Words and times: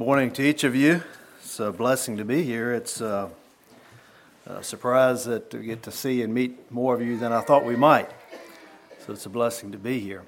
Morning 0.00 0.30
to 0.30 0.42
each 0.42 0.64
of 0.64 0.74
you. 0.74 1.02
It's 1.42 1.60
a 1.60 1.70
blessing 1.72 2.16
to 2.16 2.24
be 2.24 2.42
here. 2.42 2.72
It's 2.72 3.02
uh, 3.02 3.28
a 4.46 4.62
surprise 4.62 5.26
that 5.26 5.52
we 5.52 5.66
get 5.66 5.82
to 5.82 5.92
see 5.92 6.22
and 6.22 6.32
meet 6.32 6.72
more 6.72 6.94
of 6.94 7.02
you 7.02 7.18
than 7.18 7.34
I 7.34 7.42
thought 7.42 7.66
we 7.66 7.76
might. 7.76 8.08
So 9.04 9.12
it's 9.12 9.26
a 9.26 9.28
blessing 9.28 9.72
to 9.72 9.78
be 9.78 10.00
here 10.00 10.22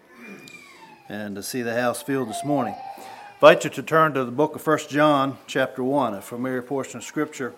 and 1.09 1.35
to 1.37 1.43
see 1.43 1.63
the 1.63 1.73
house 1.73 2.03
filled 2.03 2.29
this 2.29 2.45
morning. 2.45 2.75
I 2.99 3.03
invite 3.37 3.65
you 3.65 3.71
to 3.71 3.83
turn 3.83 4.13
to 4.13 4.27
the 4.27 4.31
book 4.31 4.57
of 4.57 4.67
1 4.67 4.79
John, 4.91 5.39
chapter 5.47 5.83
1, 5.83 6.17
a 6.17 6.21
familiar 6.21 6.61
portion 6.61 6.99
of 6.99 7.05
Scripture. 7.05 7.55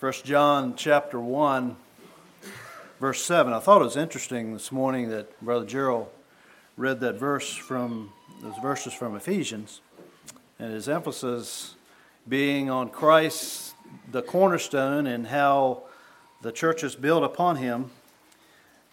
1 0.00 0.12
John, 0.22 0.76
chapter 0.76 1.18
1, 1.18 1.76
verse 3.00 3.24
7. 3.24 3.54
I 3.54 3.58
thought 3.58 3.80
it 3.80 3.86
was 3.86 3.96
interesting 3.96 4.52
this 4.52 4.70
morning 4.70 5.08
that 5.08 5.40
Brother 5.40 5.64
Gerald 5.64 6.10
read 6.76 7.00
that 7.00 7.18
verse 7.18 7.54
from 7.54 8.12
those 8.42 8.56
verses 8.62 8.92
from 8.92 9.14
Ephesians, 9.14 9.80
and 10.58 10.72
his 10.72 10.88
emphasis 10.88 11.74
being 12.28 12.70
on 12.70 12.88
Christ, 12.88 13.74
the 14.10 14.22
cornerstone, 14.22 15.06
and 15.06 15.26
how 15.26 15.82
the 16.40 16.52
church 16.52 16.82
is 16.82 16.94
built 16.94 17.22
upon 17.22 17.56
him. 17.56 17.90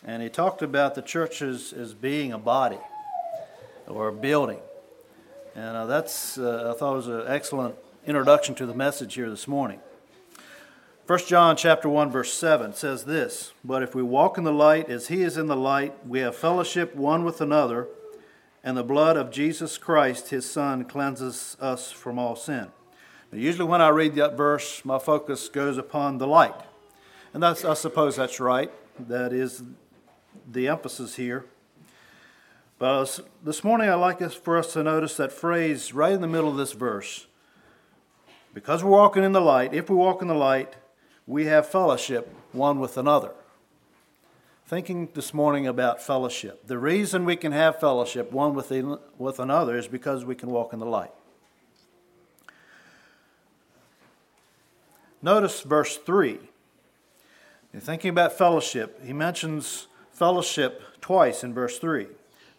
And 0.04 0.22
he 0.22 0.30
talked 0.30 0.62
about 0.62 0.96
the 0.96 1.02
church 1.02 1.42
as, 1.42 1.74
as 1.74 1.94
being 1.94 2.32
a 2.32 2.38
body 2.38 2.80
or 3.88 4.08
a 4.10 4.14
building. 4.14 4.60
And 5.56 5.76
uh, 5.76 5.86
that's, 5.88 6.38
uh, 6.38 6.74
I 6.74 6.80
thought, 6.80 6.96
was 6.96 7.08
an 7.08 7.24
excellent 7.28 7.76
introduction 8.06 8.56
to 8.56 8.66
the 8.66 8.74
message 8.74 9.16
here 9.16 9.30
this 9.30 9.48
morning. 9.48 9.80
1 11.10 11.18
John 11.26 11.56
chapter 11.56 11.90
1 11.90 12.12
verse 12.12 12.32
7 12.32 12.72
says 12.72 13.06
this, 13.06 13.52
"But 13.66 13.82
if 13.82 13.96
we 13.96 14.04
walk 14.04 14.38
in 14.38 14.44
the 14.44 14.54
light 14.54 14.92
as 14.92 15.08
he 15.08 15.24
is 15.24 15.38
in 15.38 15.48
the 15.48 15.56
light, 15.56 15.96
we 16.08 16.20
have 16.20 16.36
fellowship 16.36 16.94
one 16.94 17.26
with 17.26 17.42
another, 17.42 17.88
and 18.64 18.78
the 18.78 18.84
blood 18.84 19.18
of 19.18 19.32
Jesus 19.32 19.80
Christ 19.80 20.30
his 20.30 20.48
son 20.48 20.86
cleanses 20.86 21.58
us 21.60 21.92
from 21.92 22.20
all 22.20 22.36
sin." 22.36 22.68
Now, 23.32 23.40
usually 23.40 23.68
when 23.68 23.82
I 23.82 23.88
read 23.88 24.14
that 24.18 24.38
verse, 24.38 24.86
my 24.86 25.00
focus 25.00 25.50
goes 25.50 25.80
upon 25.80 26.20
the 26.20 26.28
light. 26.28 26.54
And 27.34 27.42
that's 27.42 27.66
I 27.66 27.74
suppose 27.74 28.18
that's 28.18 28.40
right. 28.40 28.72
That 29.00 29.34
is 29.34 29.64
the 30.48 30.68
emphasis 30.68 31.16
here. 31.16 31.46
But 32.78 33.22
this 33.44 33.64
morning 33.64 33.90
I'd 33.90 33.96
like 33.96 34.22
for 34.32 34.60
us 34.60 34.74
to 34.74 34.84
notice 34.84 35.18
that 35.18 35.32
phrase 35.32 35.92
right 35.92 36.14
in 36.14 36.22
the 36.22 36.28
middle 36.28 36.52
of 36.52 36.58
this 36.58 36.74
verse. 36.74 37.26
Because 38.54 38.84
we're 38.84 38.92
walking 38.92 39.24
in 39.24 39.32
the 39.32 39.42
light, 39.42 39.74
if 39.74 39.90
we 39.90 39.96
walk 39.96 40.22
in 40.22 40.28
the 40.28 40.36
light, 40.36 40.76
we 41.30 41.46
have 41.46 41.68
fellowship 41.68 42.36
one 42.54 42.80
with 42.80 42.98
another. 42.98 43.30
Thinking 44.66 45.10
this 45.14 45.32
morning 45.32 45.68
about 45.68 46.02
fellowship. 46.02 46.66
The 46.66 46.80
reason 46.80 47.24
we 47.24 47.36
can 47.36 47.52
have 47.52 47.80
fellowship 47.80 48.32
one 48.32 48.56
with, 48.56 48.70
the, 48.70 49.00
with 49.20 49.40
another 49.40 49.78
is 49.78 49.88
because 49.88 50.26
we 50.26 50.34
can 50.34 50.50
walk 50.50 50.74
in 50.74 50.80
the 50.80 50.88
light. 50.88 51.12
Notice 55.22 55.62
verse 55.62 55.98
3. 55.98 56.40
In 57.76 57.80
thinking 57.80 58.10
about 58.10 58.34
fellowship, 58.34 59.00
he 59.06 59.14
mentions 59.14 59.86
fellowship 60.12 60.82
twice 61.00 61.44
in 61.44 61.54
verse 61.54 61.78
3. 61.78 62.08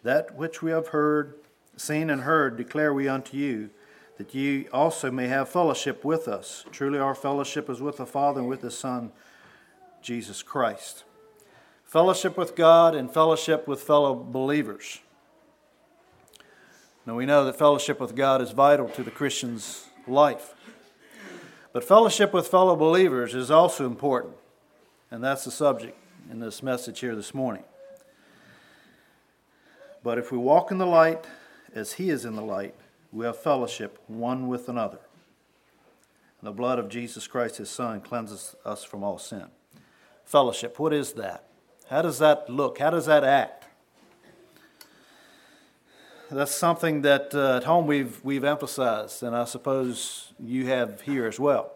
That 0.03 0.35
which 0.35 0.61
we 0.61 0.71
have 0.71 0.87
heard, 0.87 1.35
seen, 1.75 2.09
and 2.09 2.21
heard 2.21 2.55
declare 2.55 2.93
we 2.93 3.09
unto 3.09 3.35
you 3.35 3.69
that 4.21 4.35
ye 4.35 4.67
also 4.67 5.09
may 5.09 5.27
have 5.27 5.49
fellowship 5.49 6.05
with 6.05 6.27
us. 6.27 6.63
Truly, 6.71 6.99
our 6.99 7.15
fellowship 7.15 7.67
is 7.71 7.81
with 7.81 7.97
the 7.97 8.05
Father 8.05 8.41
and 8.41 8.47
with 8.47 8.61
the 8.61 8.69
Son, 8.69 9.11
Jesus 10.03 10.43
Christ. 10.43 11.05
Fellowship 11.85 12.37
with 12.37 12.55
God 12.55 12.93
and 12.93 13.11
fellowship 13.11 13.67
with 13.67 13.81
fellow 13.81 14.13
believers. 14.13 14.99
Now, 17.07 17.15
we 17.15 17.25
know 17.25 17.43
that 17.45 17.57
fellowship 17.57 17.99
with 17.99 18.15
God 18.15 18.43
is 18.43 18.51
vital 18.51 18.89
to 18.89 19.01
the 19.01 19.09
Christian's 19.09 19.87
life. 20.07 20.53
But 21.73 21.83
fellowship 21.83 22.31
with 22.31 22.47
fellow 22.47 22.75
believers 22.75 23.33
is 23.33 23.49
also 23.49 23.87
important, 23.87 24.35
and 25.09 25.23
that's 25.23 25.45
the 25.45 25.51
subject 25.51 25.97
in 26.29 26.39
this 26.39 26.61
message 26.61 26.99
here 26.99 27.15
this 27.15 27.33
morning. 27.33 27.63
But 30.03 30.19
if 30.19 30.31
we 30.31 30.37
walk 30.37 30.69
in 30.69 30.77
the 30.77 30.85
light 30.85 31.25
as 31.73 31.93
He 31.93 32.11
is 32.11 32.23
in 32.23 32.35
the 32.35 32.43
light, 32.43 32.75
we 33.11 33.25
have 33.25 33.37
fellowship 33.37 33.99
one 34.07 34.47
with 34.47 34.69
another. 34.69 34.99
And 36.39 36.47
the 36.47 36.51
blood 36.51 36.79
of 36.79 36.89
Jesus 36.89 37.27
Christ, 37.27 37.57
his 37.57 37.69
Son, 37.69 38.01
cleanses 38.01 38.55
us 38.65 38.83
from 38.83 39.03
all 39.03 39.17
sin. 39.17 39.45
Fellowship, 40.25 40.79
what 40.79 40.93
is 40.93 41.13
that? 41.13 41.45
How 41.89 42.01
does 42.01 42.19
that 42.19 42.49
look? 42.49 42.79
How 42.79 42.89
does 42.89 43.05
that 43.05 43.23
act? 43.23 43.65
That's 46.31 46.55
something 46.55 47.01
that 47.01 47.35
uh, 47.35 47.57
at 47.57 47.65
home 47.65 47.87
we've, 47.87 48.23
we've 48.23 48.45
emphasized, 48.45 49.21
and 49.21 49.35
I 49.35 49.43
suppose 49.43 50.31
you 50.39 50.67
have 50.67 51.01
here 51.01 51.27
as 51.27 51.37
well. 51.37 51.73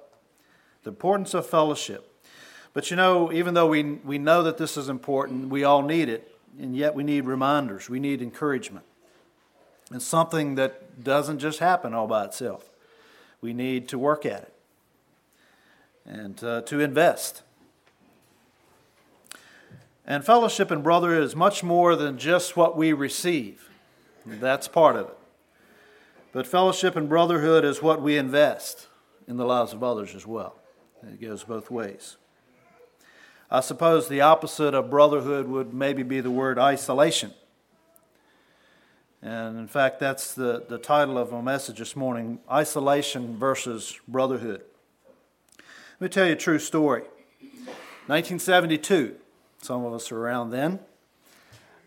The 0.83 0.91
importance 0.91 1.33
of 1.33 1.45
fellowship. 1.45 2.09
But 2.71 2.89
you 2.89 2.95
know, 2.95 3.33
even 3.33 3.53
though 3.53 3.67
we, 3.67 3.83
we 3.83 4.17
know 4.17 4.43
that 4.43 4.57
this 4.57 4.77
is 4.77 4.87
important, 4.87 5.49
we 5.49 5.65
all 5.65 5.81
need 5.81 6.07
it, 6.07 6.33
and 6.57 6.73
yet 6.73 6.95
we 6.95 7.03
need 7.03 7.25
reminders, 7.25 7.89
we 7.89 7.99
need 7.99 8.21
encouragement. 8.21 8.85
It's 9.91 10.05
something 10.05 10.55
that 10.55 11.03
doesn't 11.03 11.39
just 11.39 11.59
happen 11.59 11.93
all 11.93 12.07
by 12.07 12.25
itself. 12.25 12.69
We 13.41 13.53
need 13.53 13.87
to 13.89 13.99
work 13.99 14.25
at 14.25 14.43
it 14.43 14.53
and 16.05 16.43
uh, 16.43 16.61
to 16.63 16.79
invest. 16.79 17.43
And 20.07 20.23
fellowship 20.23 20.71
and 20.71 20.83
brotherhood 20.83 21.23
is 21.23 21.35
much 21.35 21.63
more 21.63 21.95
than 21.95 22.17
just 22.17 22.55
what 22.55 22.77
we 22.77 22.93
receive. 22.93 23.69
That's 24.25 24.67
part 24.67 24.95
of 24.95 25.07
it. 25.07 25.17
But 26.31 26.47
fellowship 26.47 26.95
and 26.95 27.07
brotherhood 27.07 27.63
is 27.63 27.81
what 27.81 28.01
we 28.01 28.17
invest 28.17 28.87
in 29.27 29.37
the 29.37 29.45
lives 29.45 29.73
of 29.73 29.83
others 29.83 30.15
as 30.15 30.27
well. 30.27 30.55
It 31.01 31.21
goes 31.21 31.43
both 31.43 31.71
ways. 31.71 32.17
I 33.49 33.61
suppose 33.61 34.07
the 34.07 34.21
opposite 34.21 34.73
of 34.73 34.89
brotherhood 34.89 35.47
would 35.47 35.73
maybe 35.73 36.03
be 36.03 36.19
the 36.19 36.31
word 36.31 36.57
isolation. 36.57 37.33
And 39.25 39.57
in 39.57 39.67
fact, 39.67 39.99
that's 39.99 40.35
the, 40.35 40.63
the 40.69 40.77
title 40.77 41.17
of 41.17 41.31
my 41.31 41.41
message 41.41 41.79
this 41.79 41.95
morning 41.95 42.37
Isolation 42.49 43.39
versus 43.39 43.99
Brotherhood. 44.07 44.61
Let 45.99 45.99
me 45.99 46.09
tell 46.09 46.27
you 46.27 46.33
a 46.33 46.35
true 46.35 46.59
story. 46.59 47.01
1972, 48.05 49.15
some 49.63 49.83
of 49.83 49.95
us 49.95 50.11
are 50.11 50.19
around 50.19 50.51
then. 50.51 50.73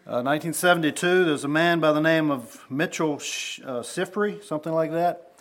Uh, 0.05 0.19
1972, 0.27 1.27
there's 1.27 1.45
a 1.45 1.49
man 1.49 1.79
by 1.79 1.93
the 1.93 2.01
name 2.01 2.33
of 2.33 2.65
Mitchell 2.69 3.23
uh, 3.65 3.85
something 3.85 4.73
like 4.73 4.91
that. 4.91 5.35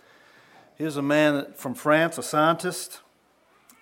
He's 0.76 0.96
a 0.96 1.02
man 1.02 1.52
from 1.56 1.74
France, 1.74 2.16
a 2.16 2.22
scientist, 2.22 3.00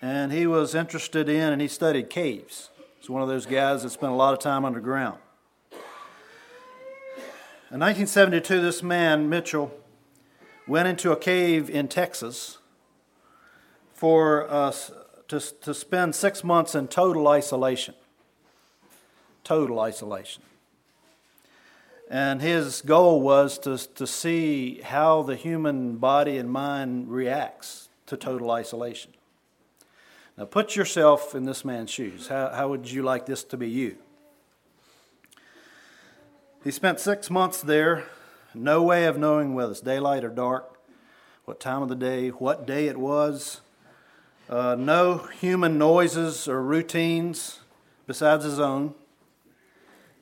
and 0.01 0.31
he 0.31 0.47
was 0.47 0.73
interested 0.73 1.29
in 1.29 1.53
and 1.53 1.61
he 1.61 1.67
studied 1.67 2.09
caves. 2.09 2.71
He's 2.97 3.11
one 3.11 3.21
of 3.21 3.27
those 3.27 3.45
guys 3.45 3.83
that 3.83 3.91
spent 3.91 4.11
a 4.11 4.15
lot 4.15 4.33
of 4.33 4.39
time 4.39 4.65
underground. 4.65 5.19
In 7.69 7.81
1972, 7.81 8.61
this 8.61 8.81
man, 8.81 9.27
Mitchell, 9.27 9.73
went 10.67 10.87
into 10.87 11.11
a 11.11 11.17
cave 11.17 11.69
in 11.69 11.89
Texas 11.89 12.59
for 13.93 14.49
uh, 14.49 14.69
us 14.69 14.91
to, 15.27 15.41
to 15.41 15.73
spend 15.73 16.15
six 16.15 16.45
months 16.45 16.75
in 16.75 16.87
total 16.87 17.27
isolation. 17.27 17.93
Total 19.43 19.81
isolation. 19.81 20.43
And 22.09 22.41
his 22.41 22.81
goal 22.81 23.19
was 23.19 23.59
to, 23.59 23.77
to 23.95 24.07
see 24.07 24.79
how 24.79 25.23
the 25.23 25.35
human 25.35 25.97
body 25.97 26.37
and 26.37 26.49
mind 26.49 27.11
reacts 27.11 27.89
to 28.05 28.15
total 28.15 28.49
isolation. 28.49 29.11
Now, 30.37 30.45
put 30.45 30.77
yourself 30.77 31.35
in 31.35 31.43
this 31.43 31.65
man's 31.65 31.89
shoes. 31.89 32.29
How, 32.29 32.49
how 32.49 32.69
would 32.69 32.89
you 32.89 33.03
like 33.03 33.25
this 33.25 33.43
to 33.43 33.57
be 33.57 33.69
you? 33.69 33.97
He 36.67 36.71
spent 36.71 36.99
six 36.99 37.29
months 37.29 37.61
there, 37.61 38.03
no 38.53 38.83
way 38.83 39.05
of 39.05 39.17
knowing 39.17 39.53
whether 39.53 39.71
it's 39.71 39.79
daylight 39.79 40.25
or 40.25 40.29
dark, 40.29 40.77
what 41.45 41.61
time 41.61 41.81
of 41.81 41.87
the 41.87 41.95
day, 41.95 42.27
what 42.27 42.67
day 42.67 42.87
it 42.87 42.97
was, 42.97 43.61
uh, 44.49 44.75
no 44.77 45.19
human 45.39 45.77
noises 45.77 46.45
or 46.45 46.61
routines 46.61 47.61
besides 48.05 48.43
his 48.43 48.59
own 48.59 48.95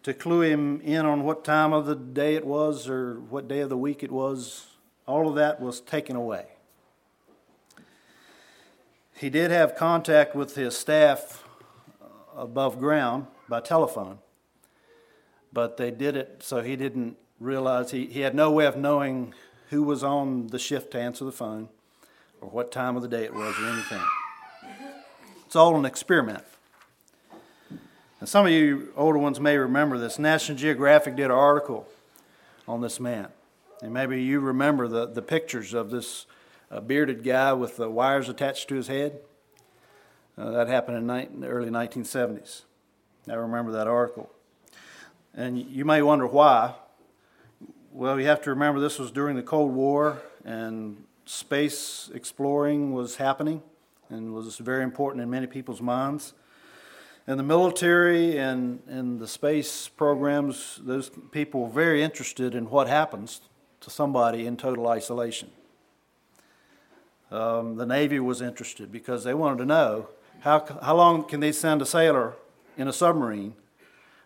to 0.04 0.14
clue 0.14 0.44
him 0.44 0.82
in 0.82 1.04
on 1.04 1.24
what 1.24 1.44
time 1.44 1.74
of 1.74 1.88
the 1.88 1.96
day 1.96 2.36
it 2.36 2.46
was 2.46 2.88
or 2.88 3.16
what 3.22 3.48
day 3.48 3.62
of 3.62 3.70
the 3.70 3.76
week 3.78 4.04
it 4.04 4.12
was. 4.12 4.68
All 5.08 5.28
of 5.28 5.34
that 5.34 5.60
was 5.60 5.82
taken 5.82 6.16
away. 6.16 6.46
He 9.16 9.32
did 9.32 9.50
have 9.50 9.76
contact 9.76 10.36
with 10.36 10.54
his 10.54 10.78
staff 10.78 11.44
above 12.38 12.78
ground 12.78 13.26
by 13.50 13.62
telephone, 13.62 14.20
but 15.56 15.78
they 15.78 15.90
did 15.90 16.18
it 16.18 16.44
so 16.44 16.62
he 16.62 16.76
didn't 16.76 17.16
realize 17.40 17.92
he, 17.92 18.06
he 18.08 18.20
had 18.20 18.36
no 18.36 18.52
way 18.52 18.66
of 18.66 18.76
knowing 18.76 19.34
who 19.70 19.82
was 19.82 20.04
on 20.04 20.48
the 20.48 20.60
shift 20.60 20.92
to 20.92 21.00
answer 21.00 21.24
the 21.24 21.32
phone 21.32 21.70
or 22.42 22.50
what 22.50 22.72
time 22.74 22.98
of 22.98 23.02
the 23.02 23.08
day 23.08 23.24
it 23.24 23.34
was 23.34 23.58
or 23.58 23.66
anything. 23.66 24.04
It's 25.46 25.56
all 25.56 25.78
an 25.78 25.86
experiment. 25.86 26.44
And 28.20 28.28
some 28.28 28.46
of 28.46 28.52
you 28.52 28.92
older 28.98 29.18
ones 29.18 29.40
may 29.40 29.58
remember 29.58 29.98
this. 29.98 30.20
National 30.20 30.58
Geographic 30.58 31.16
did 31.16 31.26
an 31.26 31.32
article 31.32 31.88
on 32.68 32.82
this 32.82 33.00
man. 33.00 33.30
And 33.82 33.94
maybe 33.94 34.22
you 34.22 34.42
remember 34.42 34.90
the, 34.90 35.06
the 35.06 35.22
pictures 35.22 35.74
of 35.74 35.90
this 35.90 36.26
uh, 36.70 36.82
bearded 36.82 37.24
guy 37.24 37.54
with 37.54 37.78
the 37.78 37.90
wires 37.90 38.28
attached 38.28 38.68
to 38.70 38.76
his 38.76 38.88
head. 38.88 39.20
Uh, 40.38 40.52
that 40.52 40.68
happened 40.68 40.98
in, 40.98 41.08
ni- 41.08 41.30
in 41.34 41.40
the 41.40 41.48
early 41.48 41.70
1970s. 41.70 42.64
I 43.30 43.36
remember 43.36 43.72
that 43.72 43.88
article. 43.88 44.30
And 45.38 45.60
you 45.60 45.84
may 45.84 46.02
wonder 46.02 46.26
why. 46.26 46.76
Well, 47.92 48.18
you 48.20 48.26
have 48.28 48.42
to 48.44 48.52
remember 48.52 48.80
this 48.80 48.98
was 48.98 49.12
during 49.12 49.36
the 49.36 49.44
Cold 49.44 49.74
War, 49.74 50.22
and 50.46 51.04
space 51.26 52.10
exploring 52.14 52.94
was 52.94 53.18
happening 53.18 53.62
and 54.10 54.34
was 54.34 54.58
very 54.60 54.84
important 54.84 55.22
in 55.22 55.30
many 55.30 55.46
people's 55.46 55.82
minds. 55.82 56.34
And 57.28 57.38
the 57.38 57.44
military 57.44 58.38
and, 58.38 58.82
and 58.88 59.20
the 59.20 59.28
space 59.28 59.90
programs, 59.90 60.80
those 60.82 61.12
people 61.32 61.64
were 61.64 61.70
very 61.70 62.02
interested 62.02 62.56
in 62.56 62.70
what 62.70 62.88
happens 62.88 63.42
to 63.82 63.90
somebody 63.90 64.46
in 64.46 64.56
total 64.56 64.88
isolation. 64.88 65.52
Um, 67.30 67.76
the 67.76 67.86
Navy 67.86 68.20
was 68.20 68.42
interested 68.42 68.90
because 68.90 69.26
they 69.26 69.34
wanted 69.34 69.58
to 69.58 69.66
know 69.66 70.08
how, 70.42 70.64
how 70.82 70.96
long 70.96 71.26
can 71.26 71.42
they 71.42 71.52
send 71.52 71.82
a 71.82 71.86
sailor 71.86 72.36
in 72.78 72.88
a 72.88 72.94
submarine? 72.94 73.56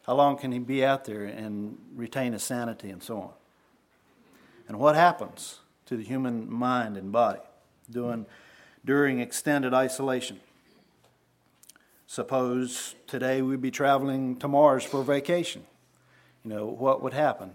How 0.10 0.16
long 0.16 0.38
can 0.38 0.52
he 0.52 0.58
be 0.58 0.84
out 0.84 1.06
there 1.06 1.26
and 1.26 1.78
retain 1.96 2.34
his 2.34 2.42
sanity 2.42 2.90
and 2.90 3.04
so 3.04 3.22
on? 3.22 3.30
And 4.68 4.80
what 4.80 4.96
happens 4.96 5.60
to 5.86 5.96
the 5.96 6.04
human 6.04 6.52
mind 6.52 6.98
and 6.98 7.12
body 7.12 7.42
during, 7.92 8.26
during 8.84 9.20
extended 9.20 9.72
isolation? 9.72 10.40
Suppose 12.08 12.96
today 13.06 13.44
we'd 13.44 13.62
be 13.62 13.70
traveling 13.70 14.36
to 14.38 14.48
Mars 14.48 14.84
for 14.84 15.04
vacation. 15.04 15.62
You 16.44 16.50
know, 16.50 16.66
what 16.66 17.04
would 17.04 17.14
happen 17.14 17.52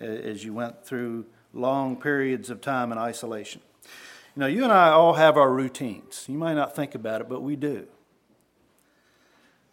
as 0.00 0.44
you 0.44 0.52
went 0.52 0.84
through 0.84 1.26
long 1.54 1.94
periods 1.94 2.50
of 2.50 2.60
time 2.60 2.90
in 2.90 2.98
isolation? 2.98 3.60
You 4.34 4.40
know, 4.40 4.46
you 4.48 4.64
and 4.64 4.72
I 4.72 4.88
all 4.88 5.12
have 5.12 5.36
our 5.36 5.52
routines. 5.52 6.24
You 6.28 6.38
might 6.38 6.54
not 6.54 6.74
think 6.74 6.96
about 6.96 7.20
it, 7.20 7.28
but 7.28 7.40
we 7.40 7.54
do. 7.54 7.86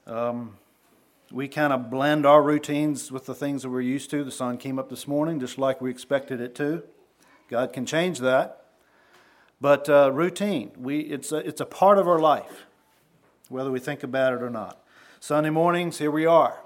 Um, 0.06 0.59
we 1.31 1.47
kind 1.47 1.71
of 1.71 1.89
blend 1.89 2.25
our 2.25 2.41
routines 2.41 3.11
with 3.11 3.25
the 3.25 3.35
things 3.35 3.61
that 3.61 3.69
we're 3.69 3.81
used 3.81 4.09
to. 4.11 4.23
The 4.23 4.31
sun 4.31 4.57
came 4.57 4.79
up 4.79 4.89
this 4.89 5.07
morning 5.07 5.39
just 5.39 5.57
like 5.57 5.79
we 5.81 5.91
expected 5.91 6.41
it 6.41 6.55
to. 6.55 6.83
God 7.49 7.73
can 7.73 7.85
change 7.85 8.19
that. 8.19 8.65
But 9.61 9.89
uh, 9.89 10.11
routine, 10.11 10.71
we, 10.77 10.99
it's, 10.99 11.31
a, 11.31 11.37
it's 11.37 11.61
a 11.61 11.65
part 11.65 11.97
of 11.97 12.07
our 12.07 12.19
life 12.19 12.65
whether 13.49 13.71
we 13.71 13.79
think 13.79 14.03
about 14.03 14.33
it 14.33 14.41
or 14.41 14.49
not. 14.49 14.79
Sunday 15.19 15.49
mornings, 15.49 15.97
here 15.97 16.11
we 16.11 16.25
are. 16.25 16.59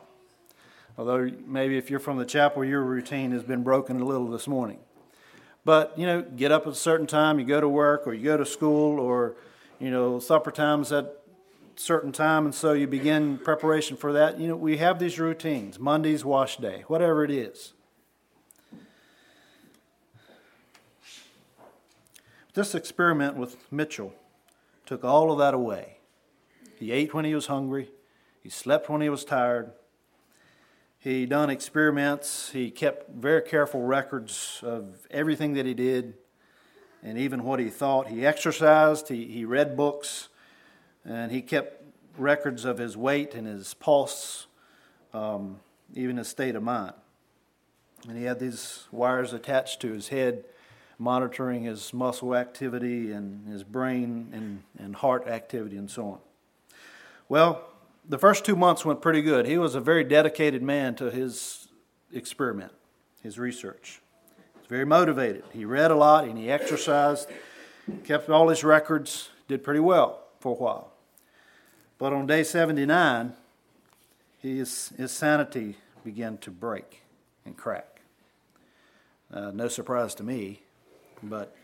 Although 0.97 1.31
maybe 1.47 1.77
if 1.77 1.89
you're 1.89 1.99
from 1.99 2.17
the 2.17 2.25
chapel, 2.25 2.63
your 2.63 2.83
routine 2.83 3.31
has 3.31 3.41
been 3.41 3.63
broken 3.63 3.99
a 3.99 4.05
little 4.05 4.27
this 4.27 4.47
morning. 4.47 4.79
But, 5.65 5.97
you 5.97 6.05
know, 6.05 6.21
get 6.21 6.51
up 6.51 6.67
at 6.67 6.73
a 6.73 6.75
certain 6.75 7.07
time, 7.07 7.39
you 7.39 7.45
go 7.45 7.61
to 7.61 7.69
work 7.69 8.05
or 8.05 8.13
you 8.13 8.25
go 8.25 8.37
to 8.37 8.45
school 8.45 8.99
or, 8.99 9.35
you 9.79 9.89
know, 9.89 10.19
supper 10.19 10.51
time's 10.51 10.91
at 10.91 11.22
certain 11.75 12.11
time, 12.11 12.45
and 12.45 12.55
so 12.55 12.73
you 12.73 12.87
begin 12.87 13.37
preparation 13.37 13.97
for 13.97 14.13
that. 14.13 14.39
You 14.39 14.47
know, 14.47 14.55
we 14.55 14.77
have 14.77 14.99
these 14.99 15.19
routines 15.19 15.79
Monday's 15.79 16.23
wash 16.23 16.57
day, 16.57 16.83
whatever 16.87 17.23
it 17.23 17.31
is. 17.31 17.73
This 22.53 22.75
experiment 22.75 23.35
with 23.35 23.57
Mitchell 23.71 24.13
took 24.85 25.03
all 25.03 25.31
of 25.31 25.39
that 25.39 25.53
away. 25.53 25.97
He 26.77 26.91
ate 26.91 27.13
when 27.13 27.25
he 27.25 27.33
was 27.33 27.47
hungry. 27.47 27.89
He 28.41 28.49
slept 28.49 28.89
when 28.89 29.01
he 29.01 29.09
was 29.09 29.25
tired. 29.25 29.71
He 30.99 31.25
done 31.25 31.49
experiments. 31.49 32.51
He 32.51 32.69
kept 32.69 33.09
very 33.09 33.41
careful 33.41 33.81
records 33.81 34.59
of 34.61 35.07
everything 35.09 35.53
that 35.53 35.65
he 35.65 35.73
did 35.73 36.13
and 37.01 37.17
even 37.17 37.43
what 37.43 37.59
he 37.59 37.69
thought. 37.69 38.07
He 38.07 38.25
exercised. 38.25 39.09
He, 39.09 39.25
he 39.25 39.45
read 39.45 39.75
books. 39.75 40.29
And 41.05 41.31
he 41.31 41.41
kept 41.41 41.83
records 42.17 42.65
of 42.65 42.77
his 42.77 42.95
weight 42.95 43.33
and 43.33 43.47
his 43.47 43.73
pulse, 43.73 44.47
um, 45.13 45.59
even 45.95 46.17
his 46.17 46.27
state 46.27 46.55
of 46.55 46.63
mind. 46.63 46.93
And 48.07 48.17
he 48.17 48.25
had 48.25 48.39
these 48.39 48.85
wires 48.91 49.33
attached 49.33 49.79
to 49.81 49.93
his 49.93 50.09
head, 50.09 50.43
monitoring 50.99 51.63
his 51.63 51.93
muscle 51.93 52.35
activity 52.35 53.11
and 53.11 53.47
his 53.47 53.63
brain 53.63 54.29
and, 54.33 54.63
and 54.77 54.95
heart 54.95 55.27
activity 55.27 55.77
and 55.77 55.89
so 55.89 56.05
on. 56.05 56.19
Well, 57.29 57.63
the 58.07 58.17
first 58.17 58.45
two 58.45 58.55
months 58.55 58.85
went 58.85 59.01
pretty 59.01 59.21
good. 59.21 59.45
He 59.45 59.57
was 59.57 59.75
a 59.75 59.79
very 59.79 60.03
dedicated 60.03 60.61
man 60.61 60.95
to 60.95 61.09
his 61.09 61.67
experiment, 62.13 62.71
his 63.21 63.39
research. 63.39 64.01
He 64.35 64.59
was 64.59 64.67
very 64.67 64.85
motivated. 64.85 65.43
He 65.51 65.65
read 65.65 65.91
a 65.91 65.95
lot 65.95 66.25
and 66.25 66.37
he 66.37 66.51
exercised, 66.51 67.29
kept 68.03 68.29
all 68.29 68.49
his 68.49 68.63
records, 68.63 69.29
did 69.47 69.63
pretty 69.63 69.79
well 69.79 70.23
for 70.39 70.51
a 70.51 70.55
while. 70.55 70.92
But 71.97 72.13
on 72.13 72.27
day 72.27 72.43
79, 72.43 73.33
his, 74.41 74.91
his 74.97 75.11
sanity 75.11 75.77
began 76.03 76.37
to 76.39 76.51
break 76.51 77.03
and 77.45 77.55
crack. 77.55 78.01
Uh, 79.33 79.51
no 79.51 79.67
surprise 79.67 80.13
to 80.15 80.23
me, 80.23 80.61
but 81.21 81.55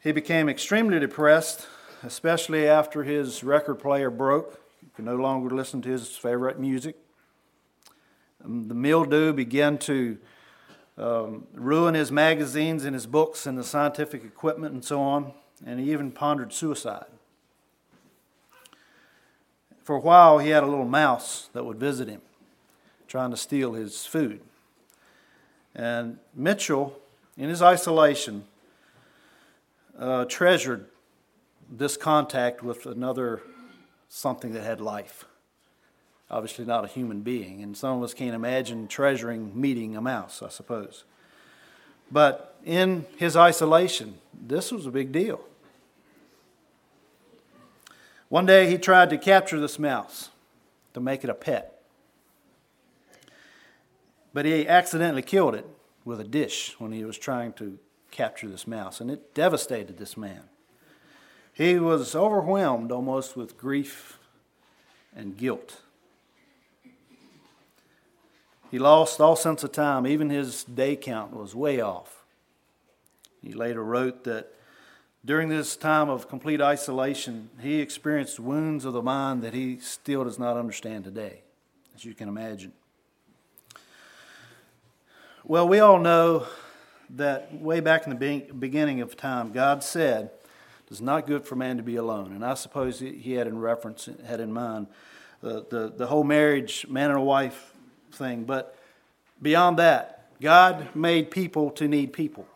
he 0.00 0.12
became 0.12 0.48
extremely 0.48 0.98
depressed, 0.98 1.66
especially 2.02 2.68
after 2.68 3.04
his 3.04 3.42
record 3.42 3.76
player 3.76 4.10
broke 4.10 4.60
He 4.80 4.88
could 4.94 5.04
no 5.04 5.16
longer 5.16 5.54
listen 5.54 5.80
to 5.82 5.88
his 5.88 6.08
favorite 6.16 6.58
music. 6.58 6.96
Um, 8.44 8.68
the 8.68 8.74
mildew 8.74 9.32
began 9.32 9.78
to 9.78 10.18
um, 10.98 11.46
ruin 11.54 11.94
his 11.94 12.12
magazines 12.12 12.84
and 12.84 12.94
his 12.94 13.06
books 13.06 13.46
and 13.46 13.56
the 13.56 13.64
scientific 13.64 14.24
equipment 14.24 14.74
and 14.74 14.84
so 14.84 15.00
on, 15.00 15.32
and 15.64 15.80
he 15.80 15.92
even 15.92 16.12
pondered 16.12 16.52
suicide. 16.52 17.06
For 19.84 19.96
a 19.96 20.00
while, 20.00 20.38
he 20.38 20.48
had 20.48 20.62
a 20.62 20.66
little 20.66 20.86
mouse 20.86 21.50
that 21.52 21.64
would 21.64 21.78
visit 21.78 22.08
him, 22.08 22.22
trying 23.06 23.30
to 23.30 23.36
steal 23.36 23.74
his 23.74 24.06
food. 24.06 24.40
And 25.74 26.18
Mitchell, 26.34 26.98
in 27.36 27.50
his 27.50 27.60
isolation, 27.60 28.46
uh, 29.98 30.24
treasured 30.24 30.86
this 31.70 31.98
contact 31.98 32.62
with 32.62 32.86
another 32.86 33.42
something 34.08 34.54
that 34.54 34.62
had 34.62 34.80
life. 34.80 35.26
Obviously, 36.30 36.64
not 36.64 36.84
a 36.84 36.88
human 36.88 37.20
being. 37.20 37.62
And 37.62 37.76
some 37.76 37.98
of 37.98 38.02
us 38.02 38.14
can't 38.14 38.34
imagine 38.34 38.88
treasuring 38.88 39.52
meeting 39.60 39.96
a 39.96 40.00
mouse, 40.00 40.42
I 40.42 40.48
suppose. 40.48 41.04
But 42.10 42.56
in 42.64 43.04
his 43.18 43.36
isolation, 43.36 44.18
this 44.32 44.72
was 44.72 44.86
a 44.86 44.90
big 44.90 45.12
deal. 45.12 45.44
One 48.34 48.46
day 48.46 48.68
he 48.68 48.78
tried 48.78 49.10
to 49.10 49.16
capture 49.16 49.60
this 49.60 49.78
mouse 49.78 50.30
to 50.92 50.98
make 50.98 51.22
it 51.22 51.30
a 51.30 51.34
pet. 51.34 51.80
But 54.32 54.44
he 54.44 54.66
accidentally 54.66 55.22
killed 55.22 55.54
it 55.54 55.64
with 56.04 56.18
a 56.18 56.24
dish 56.24 56.74
when 56.80 56.90
he 56.90 57.04
was 57.04 57.16
trying 57.16 57.52
to 57.52 57.78
capture 58.10 58.48
this 58.48 58.66
mouse, 58.66 59.00
and 59.00 59.08
it 59.08 59.36
devastated 59.36 59.98
this 59.98 60.16
man. 60.16 60.40
He 61.52 61.78
was 61.78 62.16
overwhelmed 62.16 62.90
almost 62.90 63.36
with 63.36 63.56
grief 63.56 64.18
and 65.14 65.36
guilt. 65.36 65.82
He 68.68 68.80
lost 68.80 69.20
all 69.20 69.36
sense 69.36 69.62
of 69.62 69.70
time. 69.70 70.08
Even 70.08 70.30
his 70.30 70.64
day 70.64 70.96
count 70.96 71.32
was 71.32 71.54
way 71.54 71.80
off. 71.80 72.24
He 73.40 73.52
later 73.52 73.84
wrote 73.84 74.24
that 74.24 74.52
during 75.24 75.48
this 75.48 75.76
time 75.76 76.08
of 76.08 76.28
complete 76.28 76.60
isolation, 76.60 77.48
he 77.60 77.80
experienced 77.80 78.38
wounds 78.38 78.84
of 78.84 78.92
the 78.92 79.02
mind 79.02 79.42
that 79.42 79.54
he 79.54 79.78
still 79.78 80.24
does 80.24 80.38
not 80.38 80.56
understand 80.56 81.04
today, 81.04 81.42
as 81.94 82.04
you 82.04 82.14
can 82.14 82.28
imagine. 82.28 82.72
Well, 85.44 85.66
we 85.68 85.78
all 85.80 85.98
know 85.98 86.46
that 87.10 87.54
way 87.54 87.80
back 87.80 88.06
in 88.06 88.16
the 88.16 88.52
beginning 88.58 89.00
of 89.00 89.16
time, 89.16 89.52
God 89.52 89.84
said, 89.84 90.30
it's 90.90 91.00
not 91.00 91.26
good 91.26 91.44
for 91.44 91.56
man 91.56 91.76
to 91.78 91.82
be 91.82 91.96
alone. 91.96 92.32
And 92.32 92.44
I 92.44 92.54
suppose 92.54 93.00
he 93.00 93.32
had 93.32 93.46
in 93.46 93.58
reference, 93.58 94.08
had 94.26 94.40
in 94.40 94.52
mind 94.52 94.86
the, 95.40 95.66
the, 95.68 95.92
the 95.96 96.06
whole 96.06 96.24
marriage, 96.24 96.86
man 96.88 97.10
and 97.10 97.24
wife 97.24 97.72
thing. 98.12 98.44
But 98.44 98.78
beyond 99.40 99.78
that, 99.78 100.30
God 100.40 100.94
made 100.94 101.30
people 101.30 101.70
to 101.72 101.88
need 101.88 102.12
people. 102.12 102.46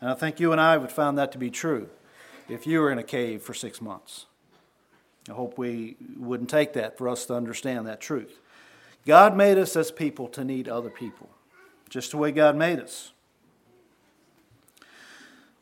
And 0.00 0.10
I 0.10 0.14
think 0.14 0.40
you 0.40 0.52
and 0.52 0.60
I 0.60 0.76
would 0.76 0.92
find 0.92 1.16
that 1.18 1.32
to 1.32 1.38
be 1.38 1.50
true 1.50 1.88
if 2.48 2.66
you 2.66 2.80
were 2.80 2.90
in 2.90 2.98
a 2.98 3.02
cave 3.02 3.42
for 3.42 3.54
six 3.54 3.80
months. 3.80 4.26
I 5.28 5.32
hope 5.32 5.58
we 5.58 5.96
wouldn't 6.16 6.50
take 6.50 6.74
that 6.74 6.96
for 6.96 7.08
us 7.08 7.26
to 7.26 7.34
understand 7.34 7.86
that 7.86 8.00
truth. 8.00 8.38
God 9.06 9.36
made 9.36 9.58
us 9.58 9.76
as 9.76 9.90
people 9.90 10.28
to 10.28 10.44
need 10.44 10.68
other 10.68 10.90
people, 10.90 11.28
just 11.88 12.10
the 12.10 12.16
way 12.16 12.32
God 12.32 12.56
made 12.56 12.78
us. 12.78 13.12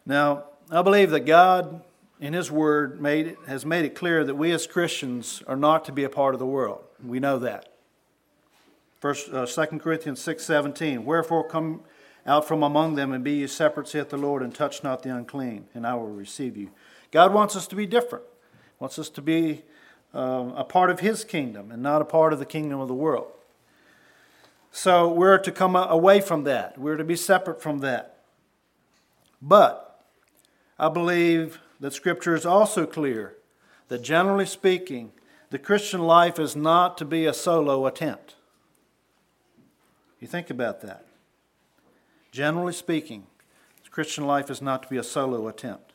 Now, 0.07 0.45
I 0.71 0.83
believe 0.83 1.11
that 1.11 1.21
God, 1.21 1.83
in 2.21 2.33
His 2.33 2.51
Word, 2.51 3.01
made 3.01 3.29
it, 3.29 3.39
has 3.47 3.65
made 3.65 3.85
it 3.85 3.95
clear 3.95 4.25
that 4.25 4.35
we 4.35 4.51
as 4.53 4.67
Christians 4.67 5.43
are 5.47 5.57
not 5.57 5.85
to 5.87 5.93
be 5.93 6.05
a 6.05 6.11
part 6.11 6.35
of 6.35 6.39
the 6.39 6.47
world. 6.47 6.85
We 7.03 7.21
know 7.21 7.39
that. 7.39 7.69
First, 9.01 9.31
uh, 9.33 9.47
2 9.47 9.81
Corinthians 9.81 10.21
6:17. 10.21 11.05
Wherefore 11.05 11.47
come 11.47 11.83
out 12.27 12.47
from 12.47 12.63
among 12.63 12.95
them 12.95 13.13
and 13.13 13.23
be 13.23 13.33
ye 13.33 13.47
separate, 13.47 13.89
saith 13.89 14.09
the 14.11 14.17
Lord, 14.17 14.43
and 14.43 14.55
touch 14.55 14.83
not 14.83 15.03
the 15.03 15.15
unclean, 15.15 15.67
and 15.75 15.87
I 15.87 15.95
will 15.95 16.09
receive 16.09 16.57
you. 16.57 16.71
God 17.11 17.33
wants 17.33 17.55
us 17.55 17.67
to 17.69 17.77
be 17.77 17.87
different. 17.87 18.25
Wants 18.79 18.99
us 18.99 19.09
to 19.11 19.23
be 19.23 19.63
uh, 20.15 20.53
a 20.57 20.65
part 20.65 20.91
of 20.91 21.01
His 21.01 21.25
kingdom 21.25 21.71
and 21.71 21.83
not 21.83 22.03
a 22.03 22.07
part 22.07 22.33
of 22.33 22.39
the 22.39 22.47
kingdom 22.47 22.81
of 22.81 22.89
the 22.89 22.95
world. 22.95 23.31
So 24.73 25.09
we're 25.13 25.39
to 25.39 25.53
come 25.53 25.77
away 25.77 26.21
from 26.21 26.45
that. 26.45 26.79
We're 26.79 26.97
to 26.97 27.05
be 27.05 27.17
separate 27.17 27.63
from 27.63 27.79
that. 27.79 28.19
But 29.41 30.03
I 30.79 30.89
believe 30.89 31.61
that 31.79 31.93
Scripture 31.93 32.35
is 32.35 32.45
also 32.45 32.87
clear 32.87 33.37
that 33.89 34.03
generally 34.03 34.47
speaking, 34.47 35.13
the 35.51 35.59
Christian 35.59 36.01
life 36.01 36.39
is 36.41 36.57
not 36.57 36.99
to 36.99 37.05
be 37.05 37.27
a 37.27 37.35
solo 37.35 37.87
attempt. 37.87 38.35
You 40.19 40.27
think 40.27 40.51
about 40.51 40.81
that. 40.81 41.05
Generally 42.35 42.73
speaking, 42.73 43.29
Christian 43.93 44.27
life 44.27 44.51
is 44.51 44.61
not 44.61 44.83
to 44.83 44.89
be 44.89 44.97
a 44.97 45.05
solo 45.05 45.47
attempt. 45.47 45.93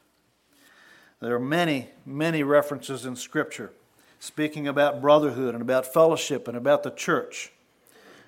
There 1.19 1.35
are 1.35 1.37
many, 1.37 1.89
many 2.05 2.43
references 2.43 3.05
in 3.05 3.17
Scripture 3.17 3.73
speaking 4.21 4.65
about 4.65 5.01
brotherhood 5.01 5.53
and 5.53 5.61
about 5.61 5.93
fellowship 5.93 6.47
and 6.47 6.55
about 6.55 6.83
the 6.83 6.91
church. 6.91 7.51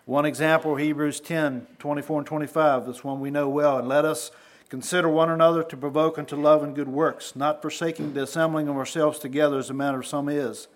One 0.03 0.25
example, 0.25 0.75
Hebrews 0.75 1.21
10 1.21 1.67
24 1.79 2.19
and 2.19 2.27
25, 2.27 2.85
this 2.85 3.01
one 3.01 3.21
we 3.21 3.31
know 3.31 3.47
well. 3.47 3.77
And 3.77 3.87
let 3.87 4.03
us 4.03 4.31
consider 4.67 5.07
one 5.07 5.29
another 5.29 5.63
to 5.63 5.77
provoke 5.77 6.19
unto 6.19 6.35
love 6.35 6.63
and 6.63 6.75
good 6.75 6.89
works, 6.89 7.33
not 7.33 7.61
forsaking 7.61 8.13
the 8.13 8.23
assembling 8.23 8.67
of 8.67 8.75
ourselves 8.75 9.19
together 9.19 9.57
as 9.57 9.69
a 9.69 9.73
matter 9.73 10.01
of 10.01 10.05
some 10.05 10.27
is, 10.27 10.67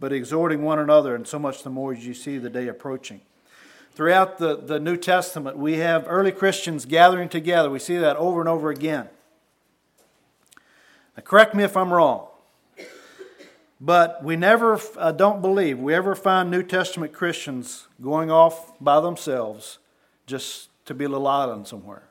but 0.00 0.12
exhorting 0.12 0.62
one 0.64 0.80
another, 0.80 1.14
and 1.14 1.28
so 1.28 1.38
much 1.38 1.62
the 1.62 1.70
more 1.70 1.92
as 1.92 2.04
you 2.04 2.14
see 2.14 2.36
the 2.36 2.50
day 2.50 2.66
approaching. 2.66 3.20
Throughout 3.94 4.38
the, 4.38 4.56
the 4.56 4.80
New 4.80 4.96
Testament, 4.96 5.56
we 5.56 5.74
have 5.74 6.06
early 6.08 6.32
Christians 6.32 6.84
gathering 6.84 7.28
together. 7.28 7.70
We 7.70 7.78
see 7.78 7.96
that 7.96 8.16
over 8.16 8.40
and 8.40 8.48
over 8.48 8.70
again. 8.70 9.08
Now, 11.16 11.22
correct 11.22 11.54
me 11.54 11.62
if 11.62 11.76
I'm 11.76 11.92
wrong, 11.92 12.26
but 13.80 14.24
we 14.24 14.34
never, 14.34 14.80
I 14.98 15.12
don't 15.12 15.40
believe, 15.40 15.78
we 15.78 15.94
ever 15.94 16.16
find 16.16 16.50
New 16.50 16.64
Testament 16.64 17.12
Christians 17.12 17.86
going 18.02 18.32
off 18.32 18.72
by 18.80 19.00
themselves 19.00 19.78
just 20.26 20.70
to 20.86 20.94
be 20.94 21.04
a 21.04 21.08
little 21.08 21.28
island 21.28 21.68
somewhere 21.68 22.02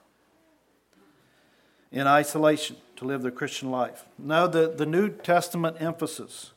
in 1.91 2.07
isolation 2.07 2.77
to 2.95 3.05
live 3.05 3.21
their 3.21 3.31
Christian 3.31 3.69
life. 3.69 4.05
No, 4.17 4.47
the, 4.47 4.69
the 4.69 4.85
New 4.85 5.09
Testament 5.09 5.77
emphasis, 5.81 6.51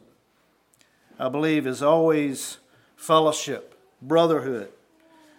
I 1.18 1.28
believe, 1.28 1.66
is 1.66 1.82
always 1.82 2.58
fellowship, 2.96 3.76
brotherhood, 4.00 4.70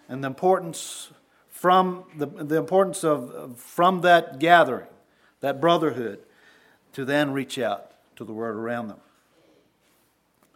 and 0.08 0.22
the 0.24 0.28
importance 0.28 1.10
from 1.48 2.04
the, 2.16 2.26
the 2.26 2.56
importance 2.56 3.04
of 3.04 3.58
from 3.58 4.00
that 4.02 4.38
gathering, 4.38 4.86
that 5.40 5.60
brotherhood, 5.60 6.20
to 6.92 7.04
then 7.04 7.32
reach 7.32 7.58
out 7.58 7.92
to 8.16 8.24
the 8.24 8.32
world 8.32 8.56
around 8.56 8.88
them. 8.88 8.98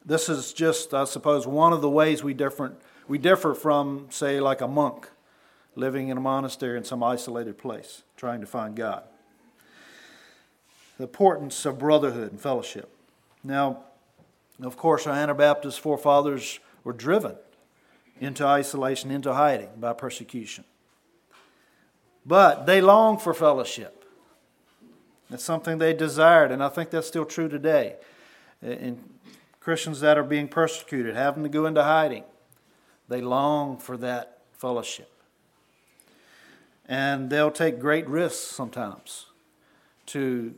This 0.04 0.28
is 0.28 0.52
just, 0.52 0.94
I 0.94 1.04
suppose, 1.04 1.46
one 1.46 1.72
of 1.72 1.80
the 1.80 1.90
ways 1.90 2.22
we 2.22 2.34
different 2.34 2.76
we 3.08 3.18
differ 3.18 3.52
from, 3.52 4.06
say, 4.10 4.40
like 4.40 4.60
a 4.60 4.68
monk 4.68 5.10
living 5.74 6.08
in 6.08 6.16
a 6.16 6.20
monastery 6.20 6.78
in 6.78 6.84
some 6.84 7.02
isolated 7.02 7.58
place, 7.58 8.02
trying 8.16 8.40
to 8.40 8.46
find 8.46 8.76
God. 8.76 9.04
The 10.98 11.04
importance 11.04 11.64
of 11.66 11.78
brotherhood 11.78 12.30
and 12.30 12.40
fellowship. 12.40 12.94
Now, 13.42 13.80
of 14.62 14.76
course, 14.76 15.06
our 15.06 15.14
Anabaptist 15.14 15.80
forefathers 15.80 16.60
were 16.84 16.92
driven 16.92 17.36
into 18.20 18.46
isolation, 18.46 19.10
into 19.10 19.34
hiding 19.34 19.70
by 19.78 19.92
persecution. 19.92 20.64
But 22.24 22.66
they 22.66 22.80
long 22.80 23.18
for 23.18 23.34
fellowship. 23.34 24.04
It's 25.30 25.44
something 25.44 25.78
they 25.78 25.94
desired, 25.94 26.52
and 26.52 26.62
I 26.62 26.68
think 26.68 26.90
that's 26.90 27.08
still 27.08 27.24
true 27.24 27.48
today. 27.48 27.96
In 28.60 29.02
Christians 29.60 30.00
that 30.00 30.18
are 30.18 30.24
being 30.24 30.46
persecuted, 30.46 31.16
having 31.16 31.42
to 31.42 31.48
go 31.48 31.66
into 31.66 31.82
hiding, 31.82 32.24
they 33.08 33.20
long 33.20 33.78
for 33.78 33.96
that 33.96 34.38
fellowship. 34.52 35.10
And 36.86 37.30
they'll 37.30 37.50
take 37.50 37.78
great 37.78 38.06
risks 38.08 38.40
sometimes 38.40 39.26
to, 40.06 40.54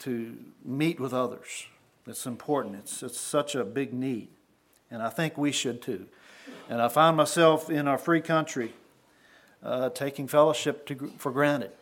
to 0.00 0.36
meet 0.64 0.98
with 0.98 1.12
others. 1.12 1.66
It's 2.06 2.26
important, 2.26 2.76
it's, 2.76 3.02
it's 3.02 3.20
such 3.20 3.54
a 3.54 3.64
big 3.64 3.92
need. 3.92 4.28
And 4.90 5.02
I 5.02 5.10
think 5.10 5.36
we 5.36 5.52
should 5.52 5.82
too. 5.82 6.06
And 6.68 6.80
I 6.80 6.88
find 6.88 7.16
myself 7.16 7.68
in 7.68 7.86
our 7.86 7.98
free 7.98 8.20
country 8.20 8.74
uh, 9.62 9.90
taking 9.90 10.28
fellowship 10.28 10.86
to, 10.86 11.12
for 11.18 11.30
granted. 11.32 11.72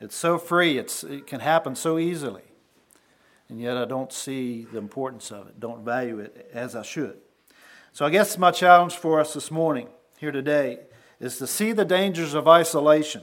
It's 0.00 0.16
so 0.16 0.38
free, 0.38 0.78
it's, 0.78 1.04
it 1.04 1.26
can 1.26 1.40
happen 1.40 1.74
so 1.74 1.98
easily. 1.98 2.42
And 3.48 3.60
yet 3.60 3.76
I 3.76 3.84
don't 3.84 4.12
see 4.12 4.66
the 4.70 4.78
importance 4.78 5.30
of 5.30 5.48
it, 5.48 5.60
don't 5.60 5.84
value 5.84 6.18
it 6.18 6.50
as 6.52 6.74
I 6.74 6.82
should. 6.82 7.18
So 7.92 8.04
I 8.04 8.10
guess 8.10 8.36
my 8.38 8.50
challenge 8.50 8.96
for 8.96 9.20
us 9.20 9.34
this 9.34 9.50
morning, 9.50 9.88
here 10.18 10.32
today, 10.32 10.80
is 11.20 11.38
to 11.38 11.46
see 11.46 11.72
the 11.72 11.84
dangers 11.84 12.34
of 12.34 12.48
isolation 12.48 13.22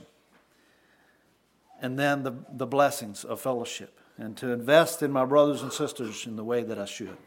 and 1.81 1.99
then 1.99 2.23
the, 2.23 2.33
the 2.51 2.67
blessings 2.67 3.23
of 3.23 3.41
fellowship 3.41 3.99
and 4.17 4.37
to 4.37 4.51
invest 4.51 5.01
in 5.01 5.11
my 5.11 5.25
brothers 5.25 5.61
and 5.61 5.73
sisters 5.73 6.25
in 6.25 6.35
the 6.35 6.43
way 6.43 6.63
that 6.63 6.79
I 6.79 6.85
should. 6.85 7.17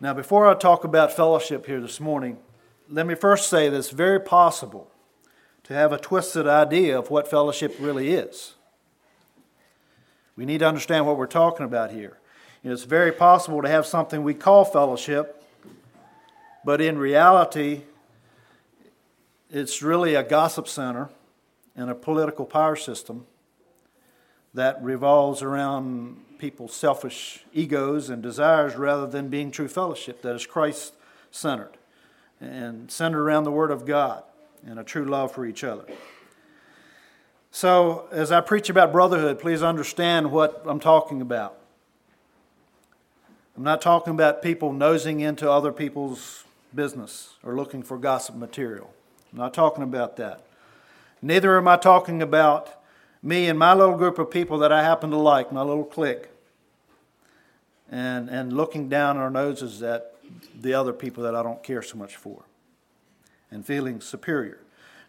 Now, 0.00 0.14
before 0.14 0.48
I 0.48 0.54
talk 0.54 0.84
about 0.84 1.12
fellowship 1.12 1.66
here 1.66 1.80
this 1.80 1.98
morning, 1.98 2.38
let 2.88 3.04
me 3.04 3.16
first 3.16 3.50
say 3.50 3.68
that 3.68 3.76
it's 3.76 3.90
very 3.90 4.20
possible 4.20 4.88
to 5.64 5.74
have 5.74 5.90
a 5.90 5.98
twisted 5.98 6.46
idea 6.46 6.96
of 6.96 7.10
what 7.10 7.28
fellowship 7.28 7.74
really 7.80 8.12
is. 8.12 8.54
We 10.36 10.44
need 10.44 10.58
to 10.58 10.68
understand 10.68 11.04
what 11.04 11.16
we're 11.16 11.26
talking 11.26 11.66
about 11.66 11.90
here. 11.90 12.16
It's 12.62 12.84
very 12.84 13.10
possible 13.10 13.60
to 13.60 13.68
have 13.68 13.86
something 13.86 14.22
we 14.22 14.34
call 14.34 14.64
fellowship, 14.64 15.42
but 16.64 16.80
in 16.80 16.96
reality, 16.96 17.82
it's 19.50 19.82
really 19.82 20.14
a 20.14 20.22
gossip 20.22 20.68
center 20.68 21.08
and 21.74 21.90
a 21.90 21.94
political 21.96 22.44
power 22.44 22.76
system 22.76 23.26
that 24.54 24.80
revolves 24.80 25.42
around 25.42 26.18
people's 26.38 26.74
selfish 26.74 27.44
egos 27.52 28.08
and 28.08 28.22
desires 28.22 28.76
rather 28.76 29.06
than 29.06 29.28
being 29.28 29.50
true 29.50 29.68
fellowship 29.68 30.22
that 30.22 30.34
is 30.34 30.46
Christ 30.46 30.94
centered 31.30 31.72
and 32.40 32.90
centered 32.90 33.22
around 33.22 33.44
the 33.44 33.50
Word 33.50 33.70
of 33.70 33.84
God 33.84 34.22
and 34.66 34.78
a 34.78 34.84
true 34.84 35.04
love 35.04 35.32
for 35.32 35.44
each 35.44 35.64
other. 35.64 35.84
So, 37.50 38.08
as 38.12 38.30
I 38.30 38.40
preach 38.40 38.68
about 38.68 38.92
brotherhood, 38.92 39.38
please 39.38 39.62
understand 39.62 40.30
what 40.30 40.62
I'm 40.66 40.80
talking 40.80 41.20
about. 41.20 41.56
I'm 43.56 43.64
not 43.64 43.82
talking 43.82 44.12
about 44.12 44.42
people 44.42 44.72
nosing 44.72 45.20
into 45.20 45.50
other 45.50 45.72
people's 45.72 46.44
business 46.74 47.34
or 47.42 47.56
looking 47.56 47.82
for 47.82 47.98
gossip 47.98 48.36
material. 48.36 48.92
I'm 49.32 49.38
not 49.38 49.54
talking 49.54 49.82
about 49.82 50.16
that. 50.18 50.42
Neither 51.20 51.56
am 51.56 51.66
I 51.66 51.76
talking 51.76 52.22
about 52.22 52.77
me 53.22 53.48
and 53.48 53.58
my 53.58 53.74
little 53.74 53.96
group 53.96 54.18
of 54.18 54.30
people 54.30 54.58
that 54.58 54.72
I 54.72 54.82
happen 54.82 55.10
to 55.10 55.16
like, 55.16 55.52
my 55.52 55.62
little 55.62 55.84
clique, 55.84 56.28
and, 57.90 58.28
and 58.28 58.52
looking 58.52 58.88
down 58.88 59.16
our 59.16 59.30
noses 59.30 59.82
at 59.82 60.14
the 60.58 60.74
other 60.74 60.92
people 60.92 61.22
that 61.24 61.34
I 61.34 61.42
don't 61.42 61.62
care 61.62 61.82
so 61.82 61.96
much 61.96 62.16
for 62.16 62.44
and 63.50 63.64
feeling 63.64 64.00
superior. 64.00 64.60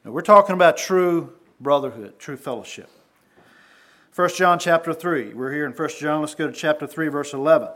Now, 0.03 0.11
we're 0.11 0.21
talking 0.21 0.53
about 0.53 0.77
true 0.77 1.33
brotherhood, 1.59 2.19
true 2.19 2.37
fellowship. 2.37 2.89
1 4.15 4.29
John 4.35 4.59
chapter 4.59 4.93
3. 4.93 5.33
We're 5.33 5.53
here 5.53 5.65
in 5.65 5.73
1 5.73 5.89
John. 5.99 6.21
Let's 6.21 6.35
go 6.35 6.47
to 6.47 6.53
chapter 6.53 6.87
3, 6.87 7.09
verse 7.09 7.33
11. 7.33 7.69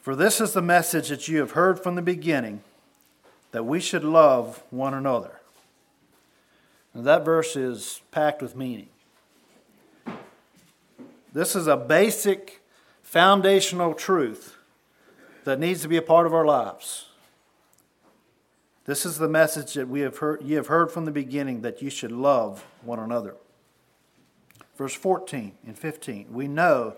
For 0.00 0.14
this 0.14 0.40
is 0.40 0.52
the 0.52 0.60
message 0.60 1.08
that 1.08 1.28
you 1.28 1.38
have 1.38 1.52
heard 1.52 1.82
from 1.82 1.94
the 1.94 2.02
beginning 2.02 2.62
that 3.54 3.62
we 3.62 3.78
should 3.78 4.02
love 4.02 4.64
one 4.70 4.92
another. 4.92 5.38
That 6.92 7.24
verse 7.24 7.54
is 7.54 8.00
packed 8.10 8.42
with 8.42 8.56
meaning. 8.56 8.88
This 11.32 11.54
is 11.54 11.68
a 11.68 11.76
basic 11.76 12.62
foundational 13.04 13.94
truth 13.94 14.56
that 15.44 15.60
needs 15.60 15.82
to 15.82 15.88
be 15.88 15.96
a 15.96 16.02
part 16.02 16.26
of 16.26 16.34
our 16.34 16.44
lives. 16.44 17.06
This 18.86 19.06
is 19.06 19.18
the 19.18 19.28
message 19.28 19.74
that 19.74 19.88
we 19.88 20.00
have 20.00 20.18
heard, 20.18 20.42
you 20.42 20.56
have 20.56 20.66
heard 20.66 20.90
from 20.90 21.04
the 21.04 21.12
beginning 21.12 21.60
that 21.60 21.80
you 21.80 21.90
should 21.90 22.10
love 22.10 22.66
one 22.82 22.98
another. 22.98 23.36
Verse 24.76 24.94
14 24.94 25.52
and 25.64 25.78
15. 25.78 26.26
We 26.32 26.48
know 26.48 26.96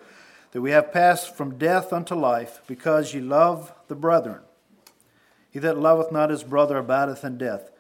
that 0.53 0.63
we 0.63 0.71
have 0.71 0.91
passed 0.91 1.37
from 1.37 1.59
death 1.59 1.93
unto 1.93 2.15
life 2.15 2.63
because 2.67 3.13
ye 3.13 3.21
love 3.21 3.75
the 3.89 3.95
brethren. 3.95 4.41
He 5.57 5.61
that 5.61 5.79
loveth 5.79 6.13
not 6.13 6.29
his 6.29 6.45
brother 6.45 6.77
abideth 6.77 7.25
in 7.25 7.39
death. 7.39 7.71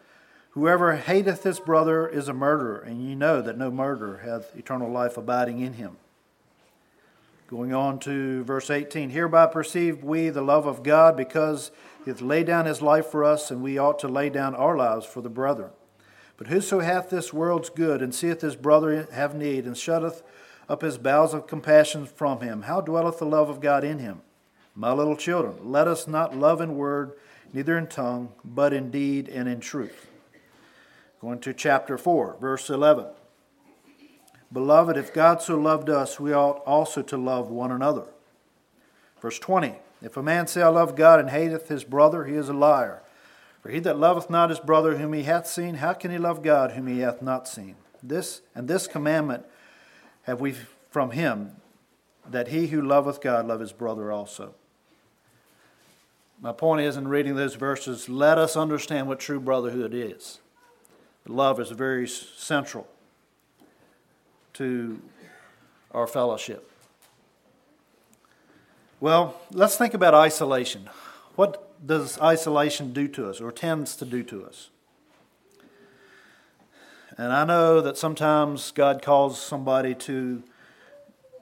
Whoever 0.52 0.96
hateth 0.96 1.42
his 1.42 1.60
brother 1.60 2.08
is 2.08 2.26
a 2.26 2.32
murderer, 2.32 2.78
and 2.78 3.06
ye 3.06 3.14
know 3.14 3.42
that 3.42 3.58
no 3.58 3.70
murderer 3.70 4.22
hath 4.24 4.56
eternal 4.56 4.90
life 4.90 5.18
abiding 5.18 5.60
in 5.60 5.74
him. 5.74 5.98
Going 7.48 7.74
on 7.74 7.98
to 7.98 8.44
verse 8.44 8.70
18 8.70 9.10
Hereby 9.10 9.48
perceive 9.48 10.02
we 10.02 10.30
the 10.30 10.40
love 10.40 10.64
of 10.64 10.82
God 10.82 11.18
because 11.18 11.70
he 12.02 12.10
hath 12.10 12.22
laid 12.22 12.46
down 12.46 12.64
his 12.64 12.80
life 12.80 13.08
for 13.08 13.22
us, 13.22 13.50
and 13.50 13.62
we 13.62 13.76
ought 13.76 13.98
to 13.98 14.08
lay 14.08 14.30
down 14.30 14.54
our 14.54 14.74
lives 14.74 15.04
for 15.04 15.20
the 15.20 15.28
brethren. 15.28 15.68
But 16.38 16.46
whoso 16.46 16.80
hath 16.80 17.10
this 17.10 17.30
world's 17.30 17.68
good, 17.68 18.00
and 18.00 18.14
seeth 18.14 18.40
his 18.40 18.56
brother 18.56 19.06
have 19.12 19.34
need, 19.34 19.66
and 19.66 19.76
shutteth 19.76 20.22
up 20.66 20.80
his 20.80 20.96
bowels 20.96 21.34
of 21.34 21.46
compassion 21.46 22.06
from 22.06 22.40
him, 22.40 22.62
how 22.62 22.80
dwelleth 22.80 23.18
the 23.18 23.26
love 23.26 23.50
of 23.50 23.60
God 23.60 23.84
in 23.84 23.98
him? 23.98 24.22
My 24.74 24.94
little 24.94 25.14
children, 25.14 25.56
let 25.62 25.86
us 25.86 26.08
not 26.08 26.34
love 26.34 26.62
in 26.62 26.78
word, 26.78 27.12
neither 27.52 27.76
in 27.78 27.86
tongue, 27.86 28.30
but 28.44 28.72
in 28.72 28.90
deed 28.90 29.28
and 29.28 29.48
in 29.48 29.60
truth. 29.60 30.08
Going 31.20 31.40
to 31.40 31.52
chapter 31.52 31.96
4, 31.96 32.36
verse 32.40 32.68
11. 32.70 33.06
Beloved, 34.52 34.96
if 34.96 35.12
God 35.12 35.42
so 35.42 35.58
loved 35.58 35.90
us, 35.90 36.20
we 36.20 36.32
ought 36.32 36.62
also 36.64 37.02
to 37.02 37.16
love 37.16 37.50
one 37.50 37.72
another. 37.72 38.06
Verse 39.20 39.38
20 39.38 39.74
If 40.02 40.16
a 40.16 40.22
man 40.22 40.46
say, 40.46 40.62
I 40.62 40.68
love 40.68 40.94
God, 40.94 41.18
and 41.18 41.30
hateth 41.30 41.68
his 41.68 41.84
brother, 41.84 42.24
he 42.24 42.34
is 42.34 42.48
a 42.48 42.54
liar. 42.54 43.02
For 43.62 43.70
he 43.70 43.80
that 43.80 43.98
loveth 43.98 44.30
not 44.30 44.50
his 44.50 44.60
brother 44.60 44.98
whom 44.98 45.12
he 45.12 45.24
hath 45.24 45.48
seen, 45.48 45.76
how 45.76 45.92
can 45.92 46.12
he 46.12 46.18
love 46.18 46.42
God 46.42 46.72
whom 46.72 46.86
he 46.86 47.00
hath 47.00 47.20
not 47.20 47.48
seen? 47.48 47.74
This 48.02 48.42
and 48.54 48.68
this 48.68 48.86
commandment 48.86 49.44
have 50.22 50.40
we 50.40 50.54
from 50.90 51.10
him, 51.10 51.56
that 52.30 52.48
he 52.48 52.68
who 52.68 52.80
loveth 52.80 53.20
God 53.20 53.46
love 53.46 53.60
his 53.60 53.72
brother 53.72 54.12
also. 54.12 54.54
My 56.40 56.52
point 56.52 56.82
is, 56.82 56.96
in 56.96 57.08
reading 57.08 57.34
those 57.34 57.54
verses, 57.54 58.08
let 58.08 58.36
us 58.36 58.56
understand 58.56 59.08
what 59.08 59.18
true 59.18 59.40
brotherhood 59.40 59.94
is. 59.94 60.40
Love 61.26 61.58
is 61.58 61.70
very 61.70 62.06
central 62.06 62.86
to 64.52 65.00
our 65.92 66.06
fellowship. 66.06 66.70
Well, 69.00 69.34
let's 69.50 69.76
think 69.76 69.94
about 69.94 70.14
isolation. 70.14 70.88
What 71.34 71.86
does 71.86 72.18
isolation 72.20 72.92
do 72.92 73.08
to 73.08 73.28
us 73.28 73.40
or 73.40 73.50
tends 73.50 73.96
to 73.96 74.04
do 74.04 74.22
to 74.24 74.44
us? 74.44 74.70
And 77.18 77.32
I 77.32 77.44
know 77.44 77.80
that 77.80 77.96
sometimes 77.96 78.70
God 78.72 79.02
calls 79.02 79.40
somebody 79.40 79.94
to, 79.94 80.42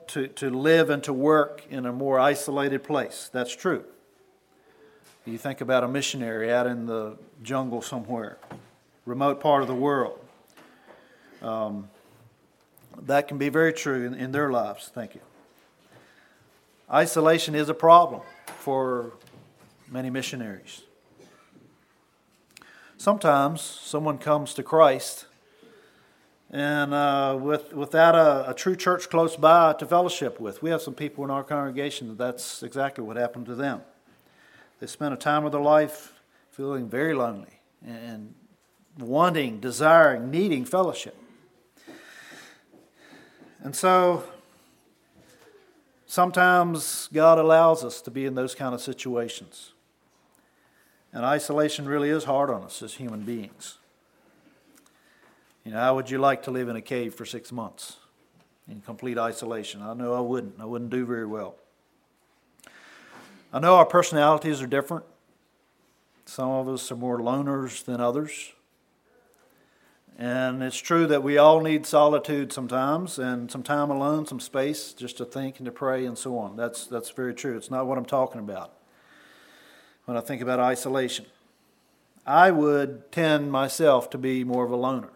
to, 0.08 0.28
to 0.28 0.50
live 0.50 0.88
and 0.88 1.02
to 1.04 1.12
work 1.12 1.64
in 1.68 1.84
a 1.84 1.92
more 1.92 2.18
isolated 2.18 2.84
place. 2.84 3.28
That's 3.32 3.54
true. 3.54 3.84
You 5.26 5.38
think 5.38 5.62
about 5.62 5.84
a 5.84 5.88
missionary 5.88 6.52
out 6.52 6.66
in 6.66 6.84
the 6.84 7.16
jungle 7.42 7.80
somewhere, 7.80 8.36
remote 9.06 9.40
part 9.40 9.62
of 9.62 9.68
the 9.68 9.74
world. 9.74 10.18
Um, 11.40 11.88
that 13.02 13.26
can 13.26 13.38
be 13.38 13.48
very 13.48 13.72
true 13.72 14.06
in, 14.06 14.12
in 14.12 14.32
their 14.32 14.50
lives. 14.50 14.90
Thank 14.92 15.14
you. 15.14 15.22
Isolation 16.90 17.54
is 17.54 17.70
a 17.70 17.74
problem 17.74 18.20
for 18.58 19.12
many 19.90 20.10
missionaries. 20.10 20.82
Sometimes 22.98 23.62
someone 23.62 24.18
comes 24.18 24.52
to 24.54 24.62
Christ 24.62 25.24
and 26.50 26.92
uh, 26.92 27.38
with, 27.40 27.72
without 27.72 28.14
a, 28.14 28.50
a, 28.50 28.54
true 28.54 28.76
church 28.76 29.08
close 29.08 29.36
by 29.36 29.72
to 29.72 29.86
fellowship 29.86 30.38
with. 30.38 30.62
We 30.62 30.68
have 30.68 30.82
some 30.82 30.94
people 30.94 31.24
in 31.24 31.30
our 31.30 31.42
congregation 31.42 32.08
that 32.08 32.18
that's 32.18 32.62
exactly 32.62 33.02
what 33.02 33.16
happened 33.16 33.46
to 33.46 33.54
them. 33.54 33.80
They 34.80 34.86
spent 34.86 35.14
a 35.14 35.16
time 35.16 35.44
of 35.44 35.52
their 35.52 35.60
life 35.60 36.20
feeling 36.50 36.88
very 36.88 37.14
lonely 37.14 37.60
and 37.86 38.34
wanting, 38.98 39.60
desiring, 39.60 40.30
needing 40.30 40.64
fellowship. 40.64 41.16
And 43.62 43.74
so 43.74 44.24
sometimes 46.06 47.08
God 47.12 47.38
allows 47.38 47.82
us 47.82 48.00
to 48.02 48.10
be 48.10 48.26
in 48.26 48.34
those 48.34 48.54
kind 48.54 48.74
of 48.74 48.80
situations. 48.80 49.72
And 51.12 51.24
isolation 51.24 51.86
really 51.86 52.10
is 52.10 52.24
hard 52.24 52.50
on 52.50 52.62
us 52.62 52.82
as 52.82 52.94
human 52.94 53.22
beings. 53.22 53.78
You 55.64 55.72
know, 55.72 55.78
how 55.78 55.94
would 55.94 56.10
you 56.10 56.18
like 56.18 56.42
to 56.42 56.50
live 56.50 56.68
in 56.68 56.76
a 56.76 56.82
cave 56.82 57.14
for 57.14 57.24
six 57.24 57.50
months 57.50 57.96
in 58.68 58.82
complete 58.82 59.16
isolation? 59.16 59.80
I 59.80 59.94
know 59.94 60.12
I 60.12 60.20
wouldn't. 60.20 60.60
I 60.60 60.66
wouldn't 60.66 60.90
do 60.90 61.06
very 61.06 61.24
well. 61.24 61.54
I 63.54 63.60
know 63.60 63.76
our 63.76 63.86
personalities 63.86 64.60
are 64.60 64.66
different. 64.66 65.04
Some 66.24 66.50
of 66.50 66.68
us 66.68 66.90
are 66.90 66.96
more 66.96 67.20
loners 67.20 67.84
than 67.84 68.00
others. 68.00 68.52
And 70.18 70.60
it's 70.60 70.76
true 70.76 71.06
that 71.06 71.22
we 71.22 71.38
all 71.38 71.60
need 71.60 71.86
solitude 71.86 72.52
sometimes 72.52 73.16
and 73.16 73.48
some 73.48 73.62
time 73.62 73.90
alone, 73.90 74.26
some 74.26 74.40
space 74.40 74.92
just 74.92 75.18
to 75.18 75.24
think 75.24 75.58
and 75.58 75.66
to 75.66 75.70
pray 75.70 76.04
and 76.04 76.18
so 76.18 76.36
on. 76.36 76.56
That's, 76.56 76.88
that's 76.88 77.10
very 77.10 77.32
true. 77.32 77.56
It's 77.56 77.70
not 77.70 77.86
what 77.86 77.96
I'm 77.96 78.04
talking 78.04 78.40
about 78.40 78.72
when 80.06 80.16
I 80.16 80.20
think 80.20 80.42
about 80.42 80.58
isolation. 80.58 81.26
I 82.26 82.50
would 82.50 83.12
tend 83.12 83.52
myself 83.52 84.10
to 84.10 84.18
be 84.18 84.42
more 84.42 84.64
of 84.64 84.72
a 84.72 84.76
loner. 84.76 85.12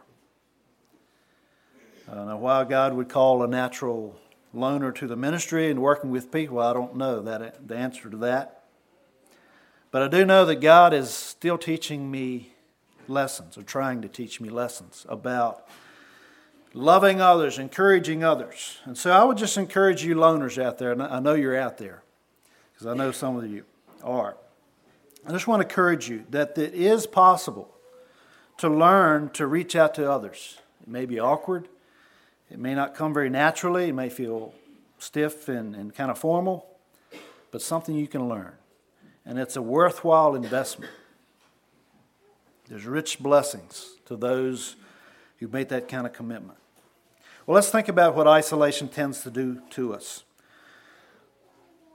Uh, 2.08 2.24
now, 2.24 2.36
why 2.36 2.62
God 2.62 2.94
would 2.94 3.08
call 3.08 3.42
a 3.42 3.48
natural 3.48 4.16
loner 4.52 4.92
to 4.92 5.06
the 5.06 5.16
ministry 5.16 5.70
and 5.70 5.80
working 5.80 6.10
with 6.10 6.32
people, 6.32 6.58
I 6.58 6.72
don't 6.72 6.96
know 6.96 7.20
that 7.22 7.66
the 7.66 7.76
answer 7.76 8.08
to 8.10 8.16
that. 8.18 8.64
But 9.90 10.02
I 10.02 10.08
do 10.08 10.24
know 10.24 10.44
that 10.44 10.56
God 10.56 10.92
is 10.92 11.10
still 11.10 11.58
teaching 11.58 12.10
me 12.10 12.52
lessons, 13.06 13.56
or 13.56 13.62
trying 13.62 14.02
to 14.02 14.08
teach 14.08 14.40
me 14.40 14.50
lessons 14.50 15.06
about 15.08 15.66
loving 16.74 17.22
others, 17.22 17.58
encouraging 17.58 18.22
others. 18.22 18.78
And 18.84 18.98
so 18.98 19.10
I 19.10 19.24
would 19.24 19.38
just 19.38 19.56
encourage 19.56 20.04
you 20.04 20.14
loners 20.14 20.62
out 20.62 20.76
there, 20.76 20.92
and 20.92 21.02
I 21.02 21.18
know 21.20 21.34
you're 21.34 21.58
out 21.58 21.78
there, 21.78 22.02
because 22.72 22.86
I 22.86 22.94
know 22.94 23.10
some 23.12 23.36
of 23.36 23.46
you 23.50 23.64
are. 24.02 24.36
I 25.26 25.32
just 25.32 25.46
want 25.46 25.62
to 25.62 25.68
encourage 25.68 26.08
you 26.08 26.24
that 26.30 26.56
it 26.58 26.74
is 26.74 27.06
possible 27.06 27.74
to 28.58 28.68
learn 28.68 29.30
to 29.30 29.46
reach 29.46 29.74
out 29.74 29.94
to 29.94 30.10
others. 30.10 30.58
It 30.82 30.88
may 30.88 31.06
be 31.06 31.18
awkward, 31.18 31.68
it 32.50 32.58
may 32.58 32.74
not 32.74 32.94
come 32.94 33.12
very 33.12 33.30
naturally, 33.30 33.88
it 33.88 33.94
may 33.94 34.08
feel 34.08 34.54
stiff 34.98 35.48
and, 35.48 35.74
and 35.74 35.94
kind 35.94 36.10
of 36.10 36.18
formal, 36.18 36.66
but 37.50 37.62
something 37.62 37.94
you 37.94 38.08
can 38.08 38.28
learn. 38.28 38.52
And 39.24 39.38
it's 39.38 39.56
a 39.56 39.62
worthwhile 39.62 40.34
investment. 40.34 40.92
There's 42.68 42.84
rich 42.84 43.18
blessings 43.18 43.96
to 44.06 44.16
those 44.16 44.76
who 45.38 45.48
made 45.48 45.68
that 45.70 45.88
kind 45.88 46.06
of 46.06 46.12
commitment. 46.12 46.58
Well, 47.46 47.54
let's 47.54 47.70
think 47.70 47.88
about 47.88 48.14
what 48.14 48.26
isolation 48.26 48.88
tends 48.88 49.22
to 49.22 49.30
do 49.30 49.62
to 49.70 49.94
us. 49.94 50.24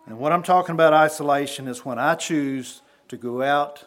And 0.05 0.17
what 0.17 0.31
I'm 0.31 0.43
talking 0.43 0.73
about 0.73 0.93
isolation 0.93 1.67
is 1.67 1.85
when 1.85 1.99
I 1.99 2.15
choose 2.15 2.81
to 3.07 3.17
go 3.17 3.41
out 3.41 3.85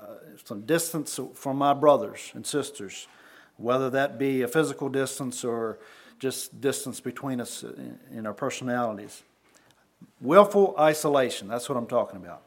uh, 0.00 0.06
some 0.44 0.62
distance 0.62 1.18
from 1.34 1.56
my 1.56 1.74
brothers 1.74 2.32
and 2.34 2.46
sisters, 2.46 3.06
whether 3.56 3.90
that 3.90 4.18
be 4.18 4.42
a 4.42 4.48
physical 4.48 4.88
distance 4.88 5.44
or 5.44 5.78
just 6.18 6.60
distance 6.60 7.00
between 7.00 7.40
us 7.40 7.64
in, 8.12 8.26
our 8.26 8.32
personalities. 8.32 9.22
Willful 10.20 10.74
isolation, 10.78 11.48
that's 11.48 11.68
what 11.68 11.76
I'm 11.76 11.86
talking 11.86 12.16
about. 12.16 12.42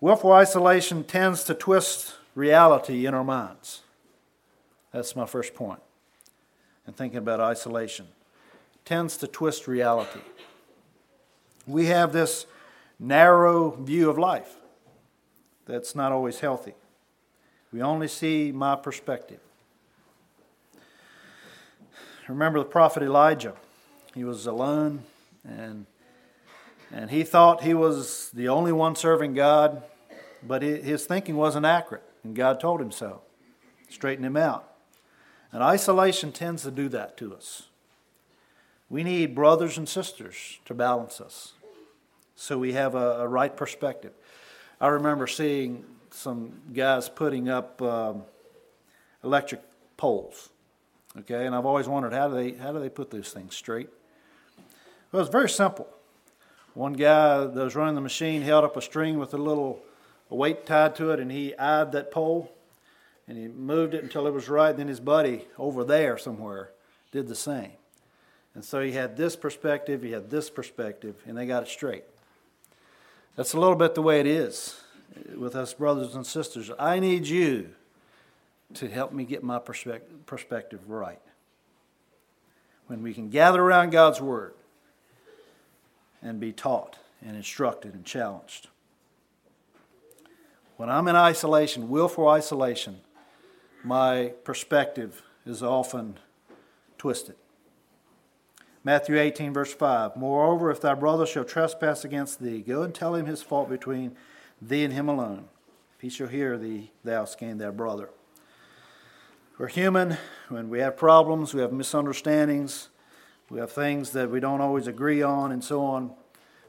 Willful 0.00 0.32
isolation 0.32 1.04
tends 1.04 1.44
to 1.44 1.54
twist 1.54 2.14
reality 2.34 3.06
in 3.06 3.14
our 3.14 3.24
minds. 3.24 3.82
That's 4.92 5.16
my 5.16 5.26
first 5.26 5.54
point. 5.54 5.80
And 6.86 6.96
thinking 6.96 7.18
about 7.18 7.40
isolation 7.40 8.06
tends 8.84 9.16
to 9.18 9.26
twist 9.26 9.66
reality. 9.66 10.20
We 11.66 11.86
have 11.86 12.12
this 12.12 12.46
narrow 12.98 13.70
view 13.70 14.08
of 14.08 14.16
life 14.16 14.56
that's 15.66 15.94
not 15.94 16.12
always 16.12 16.40
healthy. 16.40 16.74
We 17.72 17.82
only 17.82 18.08
see 18.08 18.52
my 18.52 18.76
perspective. 18.76 19.40
Remember 22.28 22.58
the 22.58 22.64
prophet 22.64 23.02
Elijah. 23.02 23.54
He 24.14 24.24
was 24.24 24.46
alone 24.46 25.04
and 25.44 25.86
and 26.92 27.10
he 27.10 27.24
thought 27.24 27.62
he 27.62 27.74
was 27.74 28.30
the 28.32 28.48
only 28.48 28.72
one 28.72 28.94
serving 28.94 29.34
God, 29.34 29.82
but 30.42 30.62
his 30.62 31.04
thinking 31.04 31.36
wasn't 31.36 31.66
accurate. 31.66 32.04
And 32.22 32.34
God 32.34 32.60
told 32.60 32.80
him 32.80 32.92
so, 32.92 33.22
straighten 33.88 34.24
him 34.24 34.36
out. 34.36 34.72
And 35.52 35.62
isolation 35.62 36.32
tends 36.32 36.62
to 36.62 36.70
do 36.70 36.88
that 36.90 37.16
to 37.18 37.34
us. 37.34 37.64
We 38.88 39.02
need 39.02 39.34
brothers 39.34 39.76
and 39.76 39.88
sisters 39.88 40.60
to 40.64 40.74
balance 40.74 41.20
us 41.20 41.54
so 42.36 42.58
we 42.58 42.74
have 42.74 42.94
a, 42.94 43.20
a 43.22 43.28
right 43.28 43.56
perspective. 43.56 44.12
I 44.80 44.88
remember 44.88 45.26
seeing 45.26 45.84
some 46.10 46.60
guys 46.72 47.08
putting 47.08 47.48
up 47.48 47.80
um, 47.82 48.22
electric 49.24 49.62
poles. 49.96 50.50
Okay, 51.20 51.46
and 51.46 51.54
I've 51.54 51.66
always 51.66 51.88
wondered 51.88 52.12
how 52.12 52.28
do 52.28 52.34
they 52.34 52.52
how 52.52 52.72
do 52.72 52.78
they 52.78 52.88
put 52.88 53.10
those 53.10 53.30
things 53.30 53.56
straight? 53.56 53.88
Well, 55.12 55.22
it's 55.22 55.32
very 55.32 55.48
simple. 55.48 55.88
One 56.74 56.92
guy 56.92 57.46
that 57.46 57.54
was 57.54 57.74
running 57.74 57.94
the 57.94 58.00
machine 58.02 58.42
held 58.42 58.64
up 58.64 58.76
a 58.76 58.82
string 58.82 59.18
with 59.18 59.32
a 59.32 59.38
little 59.38 59.80
weight 60.28 60.66
tied 60.66 60.94
to 60.96 61.10
it, 61.10 61.20
and 61.20 61.30
he 61.30 61.56
eyed 61.56 61.92
that 61.92 62.10
pole 62.10 62.52
and 63.28 63.36
he 63.36 63.48
moved 63.48 63.94
it 63.94 64.02
until 64.02 64.26
it 64.26 64.32
was 64.32 64.48
right. 64.48 64.76
Then 64.76 64.88
his 64.88 65.00
buddy 65.00 65.46
over 65.58 65.84
there 65.84 66.16
somewhere 66.18 66.70
did 67.12 67.28
the 67.28 67.34
same. 67.34 67.72
And 68.54 68.64
so 68.64 68.80
he 68.80 68.92
had 68.92 69.16
this 69.16 69.36
perspective, 69.36 70.02
he 70.02 70.12
had 70.12 70.30
this 70.30 70.48
perspective, 70.48 71.16
and 71.26 71.36
they 71.36 71.46
got 71.46 71.62
it 71.62 71.68
straight. 71.68 72.04
That's 73.34 73.52
a 73.52 73.60
little 73.60 73.76
bit 73.76 73.94
the 73.94 74.02
way 74.02 74.20
it 74.20 74.26
is 74.26 74.80
with 75.36 75.54
us 75.54 75.74
brothers 75.74 76.14
and 76.14 76.26
sisters. 76.26 76.70
I 76.78 77.00
need 77.00 77.26
you 77.26 77.70
to 78.74 78.88
help 78.88 79.12
me 79.12 79.24
get 79.24 79.42
my 79.42 79.58
perspective 79.58 80.88
right. 80.88 81.20
When 82.86 83.02
we 83.02 83.14
can 83.14 83.30
gather 83.30 83.62
around 83.62 83.90
God's 83.90 84.20
Word 84.20 84.54
and 86.22 86.40
be 86.40 86.52
taught 86.52 86.98
and 87.24 87.36
instructed 87.36 87.94
and 87.94 88.04
challenged. 88.04 88.68
When 90.76 90.90
I'm 90.90 91.08
in 91.08 91.16
isolation, 91.16 91.88
willful 91.88 92.28
isolation, 92.28 93.00
my 93.82 94.32
perspective 94.44 95.22
is 95.46 95.62
often 95.62 96.18
twisted. 96.98 97.36
Matthew 98.84 99.18
18, 99.18 99.52
verse 99.52 99.72
5 99.72 100.16
Moreover, 100.16 100.70
if 100.70 100.80
thy 100.80 100.94
brother 100.94 101.26
shall 101.26 101.44
trespass 101.44 102.04
against 102.04 102.40
thee, 102.40 102.60
go 102.60 102.82
and 102.82 102.94
tell 102.94 103.14
him 103.14 103.26
his 103.26 103.42
fault 103.42 103.68
between 103.68 104.16
thee 104.60 104.84
and 104.84 104.92
him 104.92 105.08
alone. 105.08 105.48
If 105.96 106.02
he 106.02 106.08
shall 106.08 106.28
hear 106.28 106.58
thee, 106.58 106.92
thou 107.02 107.24
scan 107.24 107.58
thy 107.58 107.70
brother. 107.70 108.10
We're 109.58 109.68
human. 109.68 110.18
When 110.50 110.68
we 110.68 110.80
have 110.80 110.98
problems, 110.98 111.54
we 111.54 111.62
have 111.62 111.72
misunderstandings, 111.72 112.90
we 113.48 113.58
have 113.58 113.72
things 113.72 114.10
that 114.10 114.30
we 114.30 114.38
don't 114.38 114.60
always 114.60 114.86
agree 114.86 115.22
on, 115.22 115.50
and 115.50 115.64
so 115.64 115.82
on. 115.82 116.10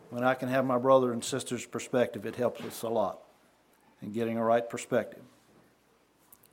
When 0.09 0.23
I 0.23 0.35
can 0.35 0.47
have 0.47 0.63
my 0.63 0.77
brother 0.77 1.11
and 1.11 1.21
sister's 1.21 1.65
perspective, 1.65 2.25
it 2.25 2.37
helps 2.37 2.61
us 2.61 2.83
a 2.83 2.87
lot 2.87 3.19
in 4.01 4.13
getting 4.13 4.37
a 4.37 4.43
right 4.43 4.69
perspective. 4.69 5.21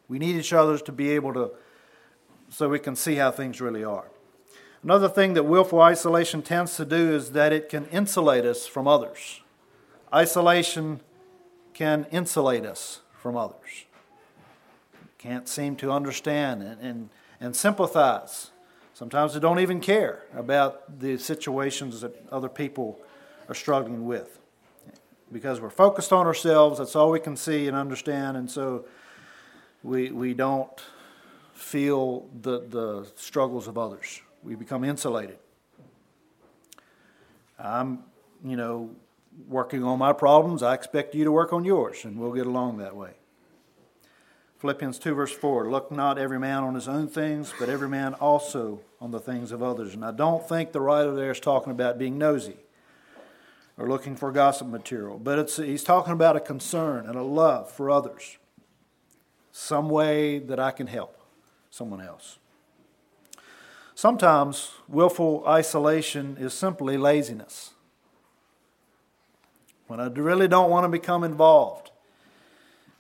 We 0.09 0.19
need 0.19 0.35
each 0.35 0.53
other 0.53 0.77
to 0.77 0.91
be 0.91 1.11
able 1.11 1.35
to, 1.35 1.53
so 2.49 2.69
we 2.69 2.81
can 2.81 2.97
see 2.97 3.15
how 3.15 3.31
things 3.31 3.61
really 3.61 3.85
are. 3.85 4.11
Another 4.83 5.09
thing 5.09 5.35
that 5.35 5.45
willful 5.45 5.81
isolation 5.81 6.43
tends 6.43 6.77
to 6.79 6.85
do 6.85 7.15
is 7.15 7.31
that 7.31 7.53
it 7.53 7.69
can 7.69 7.87
insulate 7.93 8.45
us 8.45 8.67
from 8.67 8.89
others. 8.89 9.41
Isolation 10.13 10.99
can 11.75 12.07
insulate 12.11 12.67
us 12.67 13.03
from 13.13 13.37
others. 13.37 13.85
Can't 15.25 15.49
seem 15.49 15.75
to 15.77 15.91
understand 15.91 16.63
and, 16.63 16.81
and, 16.83 17.09
and 17.41 17.57
sympathize. 17.57 18.51
Sometimes 18.93 19.33
they 19.33 19.41
don't 19.41 19.59
even 19.59 19.81
care 19.81 20.25
about 20.37 21.01
the 21.01 21.17
situations 21.17 22.03
that 22.03 22.15
other 22.31 22.51
people 22.51 23.01
are 23.49 23.55
struggling 23.55 24.05
with. 24.05 24.39
Because 25.33 25.63
we're 25.63 25.71
focused 25.71 26.13
on 26.13 26.27
ourselves, 26.27 26.79
that's 26.79 26.95
all 26.95 27.11
we 27.11 27.21
can 27.21 27.39
see 27.39 27.67
and 27.69 27.75
understand, 27.75 28.37
and 28.37 28.51
so 28.51 28.85
we, 29.83 30.11
we 30.11 30.35
don't 30.35 30.79
feel 31.55 32.29
the, 32.43 32.61
the 32.69 33.11
struggles 33.17 33.67
of 33.67 33.79
others. 33.79 34.21
We 34.43 34.57
become 34.57 34.85
insulated. 34.85 35.39
I'm, 37.59 38.01
you 38.45 38.57
know, 38.57 38.91
working 39.49 39.85
on 39.85 39.99
my 39.99 40.13
problems. 40.13 40.63
I 40.63 40.75
expect 40.75 41.15
you 41.15 41.25
to 41.25 41.33
work 41.33 41.55
on 41.55 41.65
yours, 41.65 42.05
and 42.05 42.19
we'll 42.19 42.33
get 42.33 42.47
along 42.47 42.77
that 42.77 42.95
way. 42.95 43.13
Philippians 44.65 44.99
2, 44.99 45.15
verse 45.15 45.31
4 45.31 45.71
Look 45.71 45.93
not 45.93 46.17
every 46.17 46.39
man 46.39 46.63
on 46.63 46.75
his 46.75 46.89
own 46.89 47.07
things, 47.07 47.53
but 47.59 47.69
every 47.69 47.87
man 47.87 48.15
also 48.15 48.81
on 48.99 49.11
the 49.11 49.21
things 49.21 49.53
of 49.53 49.63
others. 49.63 49.93
And 49.93 50.03
I 50.03 50.11
don't 50.11 50.49
think 50.49 50.73
the 50.73 50.81
writer 50.81 51.15
there 51.15 51.31
is 51.31 51.39
talking 51.39 51.71
about 51.71 51.99
being 51.99 52.17
nosy 52.17 52.57
or 53.77 53.87
looking 53.87 54.17
for 54.17 54.33
gossip 54.33 54.69
material, 54.69 55.19
but 55.19 55.39
it's, 55.39 55.59
he's 55.59 55.85
talking 55.85 56.15
about 56.15 56.35
a 56.35 56.41
concern 56.41 57.05
and 57.05 57.15
a 57.15 57.23
love 57.23 57.71
for 57.71 57.91
others, 57.91 58.39
some 59.53 59.91
way 59.91 60.39
that 60.39 60.59
I 60.59 60.71
can 60.71 60.87
help 60.87 61.21
someone 61.69 62.01
else. 62.01 62.39
Sometimes 63.95 64.71
willful 64.89 65.45
isolation 65.47 66.39
is 66.41 66.55
simply 66.55 66.97
laziness. 66.97 67.75
When 69.89 70.01
I 70.01 70.07
really 70.07 70.49
don't 70.49 70.71
want 70.71 70.85
to 70.85 70.89
become 70.89 71.23
involved 71.23 71.91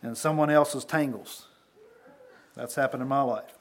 in 0.03 0.14
someone 0.14 0.50
else's 0.50 0.85
tangles. 0.85 1.46
That's 2.57 2.75
happened 2.75 3.03
in 3.03 3.09
my 3.09 3.23
life. 3.23 3.59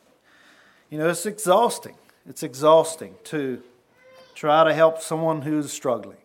You 0.90 1.00
know, 1.00 1.10
it's 1.10 1.26
exhausting. 1.26 1.96
It's 2.28 2.44
exhausting 2.44 3.16
to 3.26 3.62
try 4.36 4.64
to 4.64 4.74
help 4.74 5.02
someone 5.02 5.42
who's 5.42 5.72
struggling. 5.72 6.18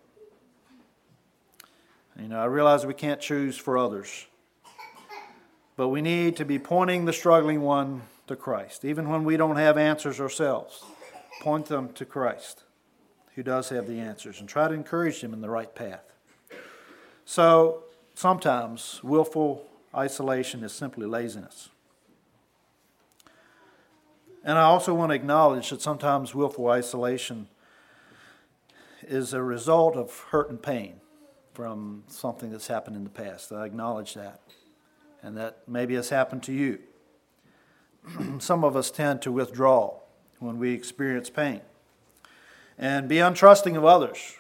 You 2.20 2.28
know, 2.28 2.40
I 2.40 2.46
realize 2.46 2.84
we 2.84 2.94
can't 2.94 3.20
choose 3.20 3.56
for 3.56 3.78
others, 3.78 4.26
but 5.76 5.88
we 5.88 6.02
need 6.02 6.36
to 6.36 6.44
be 6.44 6.58
pointing 6.58 7.04
the 7.04 7.12
struggling 7.12 7.60
one 7.60 8.02
to 8.26 8.34
Christ. 8.34 8.84
Even 8.84 9.08
when 9.08 9.24
we 9.24 9.36
don't 9.36 9.56
have 9.56 9.78
answers 9.78 10.20
ourselves, 10.20 10.84
point 11.40 11.66
them 11.66 11.92
to 11.92 12.04
Christ, 12.04 12.64
who 13.36 13.42
does 13.44 13.68
have 13.68 13.86
the 13.86 14.00
answers, 14.00 14.40
and 14.40 14.48
try 14.48 14.66
to 14.66 14.74
encourage 14.74 15.20
them 15.20 15.32
in 15.32 15.40
the 15.40 15.48
right 15.48 15.72
path. 15.74 16.12
So 17.24 17.84
sometimes 18.14 19.00
willful 19.04 19.64
isolation 19.94 20.64
is 20.64 20.72
simply 20.72 21.06
laziness. 21.06 21.68
And 24.48 24.56
I 24.56 24.62
also 24.62 24.94
want 24.94 25.10
to 25.10 25.14
acknowledge 25.14 25.68
that 25.68 25.82
sometimes 25.82 26.34
willful 26.34 26.68
isolation 26.68 27.48
is 29.06 29.34
a 29.34 29.42
result 29.42 29.94
of 29.94 30.20
hurt 30.30 30.48
and 30.48 30.62
pain 30.62 31.02
from 31.52 32.04
something 32.06 32.50
that's 32.50 32.66
happened 32.66 32.96
in 32.96 33.04
the 33.04 33.10
past. 33.10 33.52
I 33.52 33.66
acknowledge 33.66 34.14
that. 34.14 34.40
And 35.22 35.36
that 35.36 35.58
maybe 35.68 35.96
has 35.96 36.08
happened 36.08 36.42
to 36.44 36.54
you. 36.54 36.78
Some 38.38 38.64
of 38.64 38.74
us 38.74 38.90
tend 38.90 39.20
to 39.20 39.32
withdraw 39.32 39.98
when 40.38 40.58
we 40.58 40.72
experience 40.72 41.28
pain 41.28 41.60
and 42.78 43.06
be 43.06 43.16
untrusting 43.16 43.76
of 43.76 43.84
others 43.84 44.36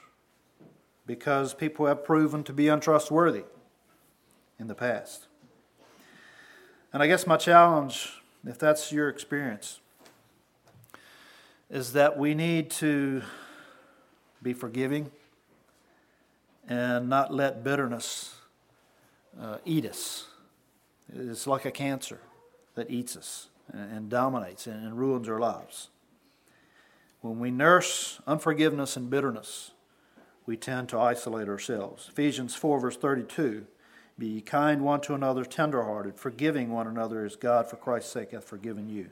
because 1.04 1.52
people 1.52 1.84
have 1.84 2.02
proven 2.02 2.42
to 2.44 2.54
be 2.54 2.68
untrustworthy 2.68 3.44
in 4.58 4.68
the 4.68 4.74
past. 4.74 5.26
And 6.94 7.02
I 7.02 7.06
guess 7.08 7.26
my 7.26 7.36
challenge, 7.36 8.22
if 8.46 8.58
that's 8.58 8.90
your 8.90 9.10
experience, 9.10 9.80
is 11.70 11.92
that 11.92 12.16
we 12.16 12.34
need 12.34 12.70
to 12.70 13.22
be 14.42 14.54
forgiving 14.54 15.10
and 16.68 17.08
not 17.08 17.32
let 17.32 17.62
bitterness 17.62 18.36
uh, 19.40 19.58
eat 19.64 19.84
us. 19.84 20.26
It's 21.12 21.46
like 21.46 21.64
a 21.64 21.70
cancer 21.70 22.20
that 22.74 22.90
eats 22.90 23.16
us 23.16 23.48
and, 23.72 23.92
and 23.92 24.10
dominates 24.10 24.66
and, 24.66 24.84
and 24.84 24.98
ruins 24.98 25.28
our 25.28 25.38
lives. 25.38 25.88
When 27.20 27.38
we 27.38 27.50
nurse 27.50 28.20
unforgiveness 28.26 28.96
and 28.96 29.10
bitterness, 29.10 29.72
we 30.46 30.56
tend 30.56 30.88
to 30.90 30.98
isolate 30.98 31.48
ourselves. 31.48 32.08
Ephesians 32.08 32.54
4, 32.54 32.80
verse 32.80 32.96
32 32.96 33.66
Be 34.18 34.40
kind 34.40 34.82
one 34.82 35.00
to 35.02 35.14
another, 35.14 35.44
tenderhearted, 35.44 36.18
forgiving 36.18 36.70
one 36.70 36.86
another 36.86 37.24
as 37.24 37.36
God, 37.36 37.68
for 37.68 37.76
Christ's 37.76 38.12
sake, 38.12 38.30
hath 38.30 38.44
forgiven 38.44 38.88
you. 38.88 39.10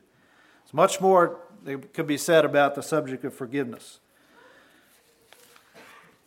There's 0.66 0.74
much 0.74 1.00
more 1.00 1.38
that 1.64 1.94
could 1.94 2.06
be 2.06 2.18
said 2.18 2.44
about 2.44 2.74
the 2.74 2.82
subject 2.82 3.24
of 3.24 3.34
forgiveness 3.34 4.00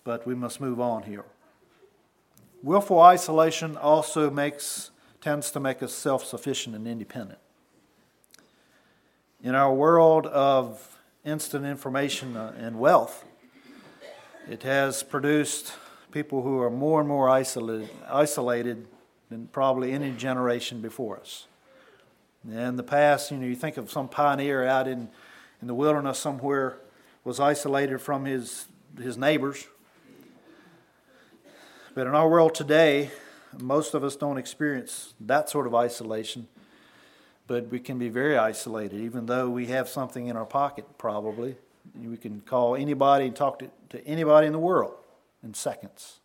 but 0.10 0.25
we 0.25 0.34
must 0.34 0.60
move 0.60 0.80
on 0.80 1.04
here. 1.04 1.25
Willful 2.63 2.99
isolation 2.99 3.78
also 3.78 4.32
makes, 4.32 4.89
tends 5.21 5.52
to 5.52 5.60
make 5.60 5.84
us 5.84 5.93
self 5.93 6.25
sufficient 6.25 6.75
and 6.75 6.88
independent. 6.88 7.38
In 9.43 9.54
our 9.54 9.71
world 9.71 10.25
of 10.25 10.99
instant 11.23 11.63
information 11.63 12.36
uh, 12.36 12.54
and 12.58 12.80
wealth, 12.80 13.23
it 14.49 14.63
has 14.63 15.04
produced 15.04 15.73
people 16.12 16.41
who 16.41 16.60
are 16.60 16.71
more 16.71 17.02
and 17.02 17.08
more 17.08 17.30
isolated, 17.30 17.91
isolated 18.10 18.88
than 19.30 19.45
probably 19.45 19.91
any 19.91 20.12
generation 20.12 20.82
before 20.82 21.19
us. 21.19 21.45
In 22.47 22.78
the 22.78 22.84
past, 22.84 23.32
you 23.32 23.38
know, 23.38 23.45
you 23.45 23.56
think 23.56 23.78
of 23.78 23.91
some 23.91 24.08
pioneer 24.08 24.65
out 24.65 24.88
in, 24.88 25.10
in 25.62 25.67
the 25.67 25.73
wilderness 25.73 26.19
somewhere 26.19 26.78
was 27.25 27.39
isolated 27.39 27.99
from 27.99 28.25
his, 28.25 28.67
his 28.97 29.17
neighbors, 29.17 29.67
but 31.93 32.08
in 32.08 32.15
our 32.15 32.30
world 32.30 32.56
today, 32.56 33.12
most 33.58 33.93
of 33.93 34.04
us 34.04 34.15
don't 34.15 34.38
experience 34.38 35.13
that 35.19 35.49
sort 35.49 35.67
of 35.67 35.75
isolation, 35.75 36.47
but 37.45 37.67
we 37.67 37.80
can 37.80 37.97
be 37.97 38.08
very 38.08 38.38
isolated, 38.38 39.02
even 39.02 39.25
though 39.25 39.49
we 39.49 39.65
have 39.67 39.89
something 39.89 40.28
in 40.28 40.38
our 40.38 40.45
pocket, 40.45 40.86
probably. 40.97 41.58
We 42.02 42.15
can 42.15 42.41
call 42.41 42.75
anybody 42.75 43.25
and 43.25 43.36
talk 43.36 43.60
to, 43.60 43.69
to 43.89 44.06
anybody 44.08 44.47
in 44.47 44.54
the 44.54 44.60
world 44.60 44.93
in 45.43 45.54
seconds. 45.54 46.19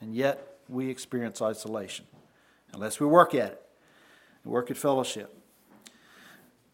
And 0.00 0.14
yet, 0.14 0.58
we 0.68 0.88
experience 0.88 1.42
isolation 1.42 2.06
unless 2.72 3.00
we 3.00 3.06
work 3.06 3.34
at 3.34 3.52
it, 3.52 3.65
work 4.46 4.70
at 4.70 4.76
fellowship. 4.76 5.36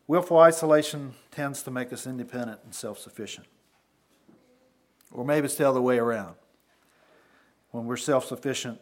Willful 0.06 0.38
isolation 0.38 1.14
tends 1.30 1.62
to 1.62 1.70
make 1.70 1.92
us 1.92 2.06
independent 2.06 2.60
and 2.64 2.74
self 2.74 2.98
sufficient. 2.98 3.46
Or 5.10 5.24
maybe 5.24 5.46
it's 5.46 5.54
the 5.56 5.68
other 5.68 5.80
way 5.80 5.98
around. 5.98 6.34
When 7.70 7.86
we're 7.86 7.96
self 7.96 8.26
sufficient, 8.26 8.80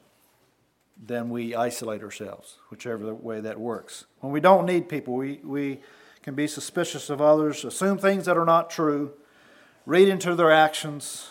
then 0.97 1.31
we 1.31 1.55
isolate 1.55 2.03
ourselves, 2.03 2.59
whichever 2.69 3.15
way 3.15 3.41
that 3.41 3.59
works. 3.59 4.07
When 4.21 4.33
we 4.33 4.41
don't 4.41 4.67
need 4.67 4.89
people, 4.89 5.15
we, 5.15 5.41
we 5.45 5.81
can 6.23 6.35
be 6.35 6.47
suspicious 6.47 7.09
of 7.09 7.21
others, 7.21 7.65
assume 7.65 7.97
things 7.97 8.27
that 8.27 8.37
are 8.37 8.45
not 8.45 8.69
true, 8.69 9.13
read 9.87 10.09
into 10.09 10.35
their 10.35 10.51
actions 10.51 11.31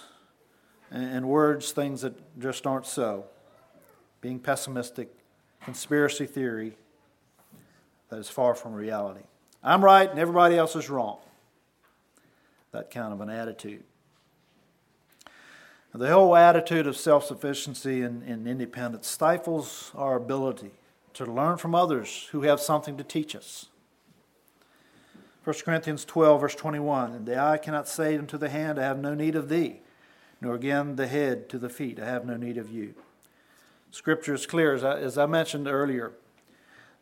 and 0.92 1.28
words 1.28 1.72
things 1.72 2.02
that 2.02 2.40
just 2.40 2.66
aren't 2.66 2.88
so. 2.88 3.26
Being 4.22 4.40
pessimistic, 4.40 5.10
conspiracy 5.62 6.26
theory 6.26 6.78
that 8.10 8.20
is 8.20 8.30
far 8.30 8.56
from 8.56 8.74
reality. 8.74 9.22
I'm 9.64 9.84
right 9.84 10.10
and 10.10 10.20
everybody 10.20 10.58
else 10.58 10.76
is 10.76 10.90
wrong. 10.90 11.18
That 12.72 12.92
kind 12.92 13.14
of 13.14 13.22
an 13.22 13.30
attitude. 13.30 13.84
The 15.94 16.12
whole 16.12 16.36
attitude 16.36 16.86
of 16.86 16.96
self 16.96 17.26
sufficiency 17.26 18.04
and, 18.04 18.22
and, 18.24 18.48
independence 18.48 19.08
stifles 19.08 19.92
our 19.96 20.16
ability 20.16 20.72
to 21.14 21.26
learn 21.26 21.58
from 21.58 21.74
others 21.74 22.28
who 22.32 22.44
have 22.44 22.60
something 22.60 22.96
to 22.98 23.04
teach 23.04 23.36
us. 23.36 23.68
1 25.44 25.56
Corinthians 25.66 26.06
12, 26.06 26.42
verse 26.42 26.56
21 26.56 27.14
And 27.14 27.26
the 27.26 27.40
eye 27.40 27.58
cannot 27.58 27.88
say 27.88 28.16
unto 28.16 28.38
the 28.38 28.50
hand, 28.50 28.78
I 28.78 28.84
have 28.84 29.00
no 29.00 29.16
need 29.16 29.36
of 29.36 29.50
thee, 29.50 29.82
nor 30.42 30.54
again 30.54 30.96
the 30.96 31.08
head 31.08 31.50
to 31.50 31.58
the 31.58 31.70
feet, 31.70 32.00
I 32.00 32.06
have 32.06 32.26
no 32.26 32.38
need 32.38 32.58
of 32.58 32.70
you. 32.70 32.94
Scripture 33.90 34.36
is 34.36 34.46
clear, 34.46 34.76
as 34.76 34.84
I, 34.84 35.00
as 35.00 35.18
I 35.18 35.26
mentioned 35.26 35.68
earlier. 35.68 36.12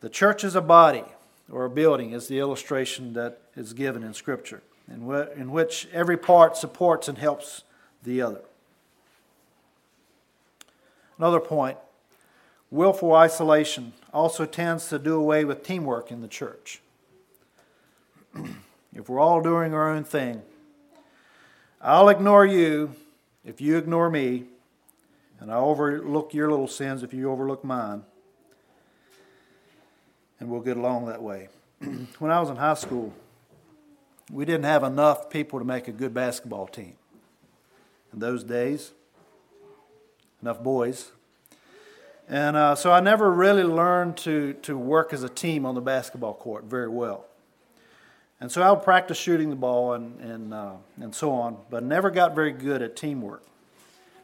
The 0.02 0.10
church 0.10 0.44
is 0.44 0.56
a 0.56 0.62
body 0.62 1.04
or 1.52 1.66
a 1.66 1.70
building, 1.70 2.12
is 2.12 2.28
the 2.28 2.40
illustration 2.40 3.14
that 3.14 3.40
is 3.56 3.74
given 3.74 4.04
in 4.04 4.14
Scripture, 4.14 4.62
in, 4.88 5.08
wh- 5.08 5.38
in 5.38 5.52
which 5.52 5.88
every 5.92 6.18
part 6.18 6.58
supports 6.58 7.08
and 7.08 7.18
helps 7.18 7.64
the 8.04 8.22
other. 8.22 8.42
Another 11.18 11.40
point 11.40 11.78
willful 12.70 13.14
isolation 13.14 13.94
also 14.14 14.46
tends 14.46 14.90
to 14.90 15.00
do 15.00 15.16
away 15.16 15.46
with 15.46 15.64
teamwork 15.64 16.12
in 16.12 16.22
the 16.22 16.28
church. 16.28 16.82
if 18.94 19.08
we're 19.08 19.20
all 19.20 19.42
doing 19.42 19.74
our 19.74 19.90
own 19.90 20.04
thing, 20.04 20.42
I'll 21.82 22.10
ignore 22.10 22.46
you 22.46 22.94
if 23.46 23.62
you 23.62 23.78
ignore 23.78 24.10
me, 24.10 24.44
and 25.40 25.50
I'll 25.52 25.70
overlook 25.70 26.34
your 26.34 26.50
little 26.50 26.68
sins 26.68 27.02
if 27.02 27.14
you 27.14 27.32
overlook 27.32 27.64
mine, 27.64 28.04
and 30.40 30.50
we'll 30.50 30.62
get 30.62 30.78
along 30.78 31.08
that 31.08 31.22
way. 31.22 31.50
when 32.20 32.32
I 32.32 32.40
was 32.40 32.50
in 32.50 32.56
high 32.56 32.74
school, 32.74 33.14
we 34.32 34.46
didn't 34.46 34.66
have 34.66 34.84
enough 34.84 35.30
people 35.30 35.60
to 35.60 35.66
make 35.66 35.88
a 35.88 35.92
good 35.92 36.14
basketball 36.14 36.68
team. 36.68 36.94
In 38.14 38.20
those 38.20 38.44
days, 38.44 38.92
enough 40.42 40.62
boys. 40.62 41.12
And 42.30 42.58
uh, 42.58 42.76
so 42.76 42.92
I 42.92 43.00
never 43.00 43.32
really 43.32 43.64
learned 43.64 44.18
to, 44.18 44.54
to 44.64 44.78
work 44.78 45.14
as 45.14 45.24
a 45.24 45.30
team 45.30 45.66
on 45.66 45.76
the 45.76 45.82
basketball 45.82 46.34
court 46.34 46.66
very 46.66 46.90
well. 46.90 47.26
And 48.40 48.52
so 48.52 48.62
I 48.62 48.70
would 48.70 48.84
practice 48.84 49.18
shooting 49.18 49.50
the 49.50 49.56
ball 49.56 49.94
and, 49.94 50.20
and, 50.22 50.54
uh, 50.54 50.74
and 51.02 51.16
so 51.16 51.32
on, 51.32 51.58
but 51.70 51.84
never 51.84 52.12
got 52.12 52.36
very 52.36 52.52
good 52.52 52.82
at 52.82 52.96
teamwork 52.96 53.44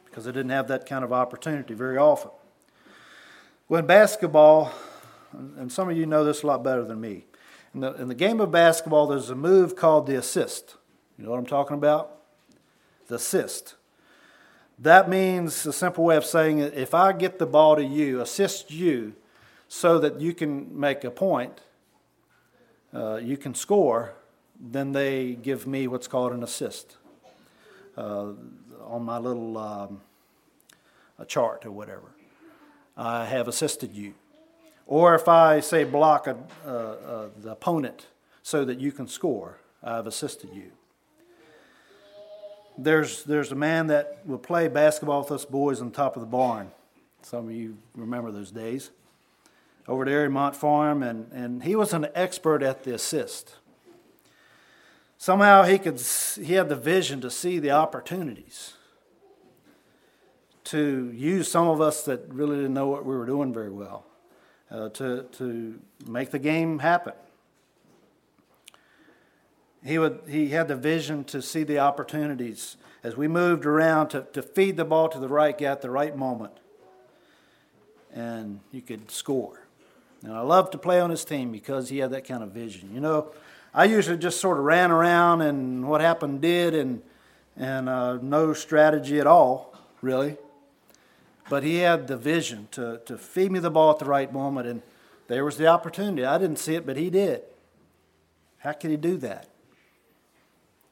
because 0.04 0.28
I 0.28 0.30
didn't 0.30 0.50
have 0.50 0.68
that 0.68 0.86
kind 0.86 1.04
of 1.04 1.12
opportunity 1.12 1.74
very 1.74 1.96
often. 1.96 2.30
When 3.66 3.86
basketball, 3.86 4.70
and 5.58 5.72
some 5.72 5.88
of 5.88 5.96
you 5.96 6.06
know 6.06 6.24
this 6.24 6.42
a 6.42 6.46
lot 6.46 6.62
better 6.62 6.84
than 6.84 7.00
me, 7.00 7.24
in 7.74 7.80
the, 7.80 7.94
in 7.94 8.08
the 8.08 8.14
game 8.14 8.40
of 8.40 8.50
basketball, 8.50 9.06
there's 9.06 9.30
a 9.30 9.34
move 9.34 9.74
called 9.74 10.06
the 10.06 10.16
assist. 10.16 10.76
You 11.18 11.24
know 11.24 11.30
what 11.30 11.38
I'm 11.38 11.46
talking 11.46 11.76
about? 11.76 12.18
The 13.08 13.16
assist. 13.16 13.74
That 14.78 15.08
means 15.08 15.66
a 15.66 15.72
simple 15.72 16.04
way 16.04 16.16
of 16.16 16.24
saying 16.24 16.58
if 16.58 16.94
I 16.94 17.12
get 17.12 17.38
the 17.38 17.46
ball 17.46 17.76
to 17.76 17.84
you, 17.84 18.20
assist 18.20 18.70
you 18.70 19.14
so 19.68 19.98
that 19.98 20.20
you 20.20 20.34
can 20.34 20.78
make 20.78 21.04
a 21.04 21.10
point, 21.10 21.60
uh, 22.92 23.16
you 23.16 23.36
can 23.36 23.54
score, 23.54 24.14
then 24.60 24.92
they 24.92 25.34
give 25.34 25.66
me 25.66 25.88
what's 25.88 26.06
called 26.06 26.32
an 26.32 26.42
assist 26.42 26.96
uh, 27.96 28.30
on 28.84 29.02
my 29.02 29.18
little 29.18 29.58
um, 29.58 30.00
chart 31.26 31.66
or 31.66 31.72
whatever. 31.72 32.12
I 32.96 33.24
have 33.24 33.48
assisted 33.48 33.92
you. 33.92 34.14
Or 34.86 35.14
if 35.14 35.28
I 35.28 35.60
say 35.60 35.84
block 35.84 36.26
a, 36.26 36.36
uh, 36.66 36.70
uh 36.70 37.28
the 37.40 37.52
opponent 37.52 38.06
so 38.42 38.64
that 38.64 38.80
you 38.80 38.92
can 38.92 39.08
score, 39.08 39.58
I've 39.82 40.06
assisted 40.06 40.50
you. 40.52 40.72
There's, 42.76 43.22
there's 43.22 43.52
a 43.52 43.54
man 43.56 43.86
that 43.86 44.20
will 44.26 44.38
play 44.38 44.68
basketball 44.68 45.22
with 45.22 45.30
us 45.30 45.44
boys 45.44 45.80
on 45.80 45.90
top 45.92 46.16
of 46.16 46.20
the 46.20 46.26
barn. 46.26 46.70
Some 47.22 47.46
of 47.46 47.54
you 47.54 47.78
remember 47.94 48.30
those 48.30 48.50
days. 48.50 48.90
Over 49.86 50.02
at 50.02 50.08
Ariemont 50.08 50.56
Farm, 50.56 51.02
and, 51.02 51.30
and 51.32 51.62
he 51.62 51.76
was 51.76 51.92
an 51.92 52.08
expert 52.14 52.62
at 52.62 52.84
the 52.84 52.94
assist. 52.94 53.56
Somehow 55.18 55.62
he 55.62 55.78
could 55.78 56.00
he 56.00 56.54
had 56.54 56.68
the 56.68 56.76
vision 56.76 57.20
to 57.20 57.30
see 57.30 57.58
the 57.58 57.70
opportunities 57.70 58.74
to 60.64 61.10
use 61.14 61.50
some 61.50 61.68
of 61.68 61.80
us 61.80 62.04
that 62.04 62.26
really 62.28 62.56
didn't 62.56 62.74
know 62.74 62.88
what 62.88 63.04
we 63.04 63.14
were 63.14 63.26
doing 63.26 63.52
very 63.52 63.70
well 63.70 64.04
uh, 64.74 64.88
to, 64.88 65.22
to 65.32 65.78
make 66.06 66.30
the 66.30 66.38
game 66.38 66.80
happen. 66.80 67.12
He, 69.84 69.98
would, 69.98 70.22
he 70.26 70.48
had 70.48 70.68
the 70.68 70.76
vision 70.76 71.24
to 71.24 71.42
see 71.42 71.62
the 71.62 71.78
opportunities 71.78 72.76
as 73.02 73.16
we 73.16 73.28
moved 73.28 73.66
around 73.66 74.08
to, 74.08 74.26
to 74.32 74.42
feed 74.42 74.76
the 74.76 74.84
ball 74.84 75.08
to 75.10 75.18
the 75.18 75.28
right 75.28 75.56
guy 75.56 75.66
at 75.66 75.82
the 75.82 75.90
right 75.90 76.16
moment. 76.16 76.54
And 78.12 78.60
you 78.72 78.80
could 78.80 79.10
score. 79.10 79.60
And 80.22 80.32
I 80.32 80.40
loved 80.40 80.72
to 80.72 80.78
play 80.78 81.00
on 81.00 81.10
his 81.10 81.24
team 81.24 81.52
because 81.52 81.90
he 81.90 81.98
had 81.98 82.10
that 82.12 82.26
kind 82.26 82.42
of 82.42 82.50
vision. 82.50 82.90
You 82.94 83.00
know, 83.00 83.32
I 83.74 83.84
usually 83.84 84.16
just 84.16 84.40
sort 84.40 84.58
of 84.58 84.64
ran 84.64 84.90
around 84.90 85.42
and 85.42 85.86
what 85.86 86.00
happened 86.00 86.40
did 86.40 86.74
and, 86.74 87.02
and 87.56 87.88
uh, 87.88 88.16
no 88.16 88.54
strategy 88.54 89.20
at 89.20 89.26
all, 89.26 89.74
really. 90.00 90.38
But 91.48 91.62
he 91.62 91.76
had 91.76 92.06
the 92.06 92.16
vision 92.16 92.68
to, 92.72 93.00
to 93.04 93.18
feed 93.18 93.52
me 93.52 93.58
the 93.58 93.70
ball 93.70 93.90
at 93.90 93.98
the 93.98 94.06
right 94.06 94.32
moment, 94.32 94.66
and 94.66 94.82
there 95.28 95.44
was 95.44 95.56
the 95.56 95.66
opportunity. 95.66 96.24
I 96.24 96.38
didn't 96.38 96.58
see 96.58 96.74
it, 96.74 96.86
but 96.86 96.96
he 96.96 97.10
did. 97.10 97.42
How 98.58 98.72
could 98.72 98.90
he 98.90 98.96
do 98.96 99.16
that? 99.18 99.48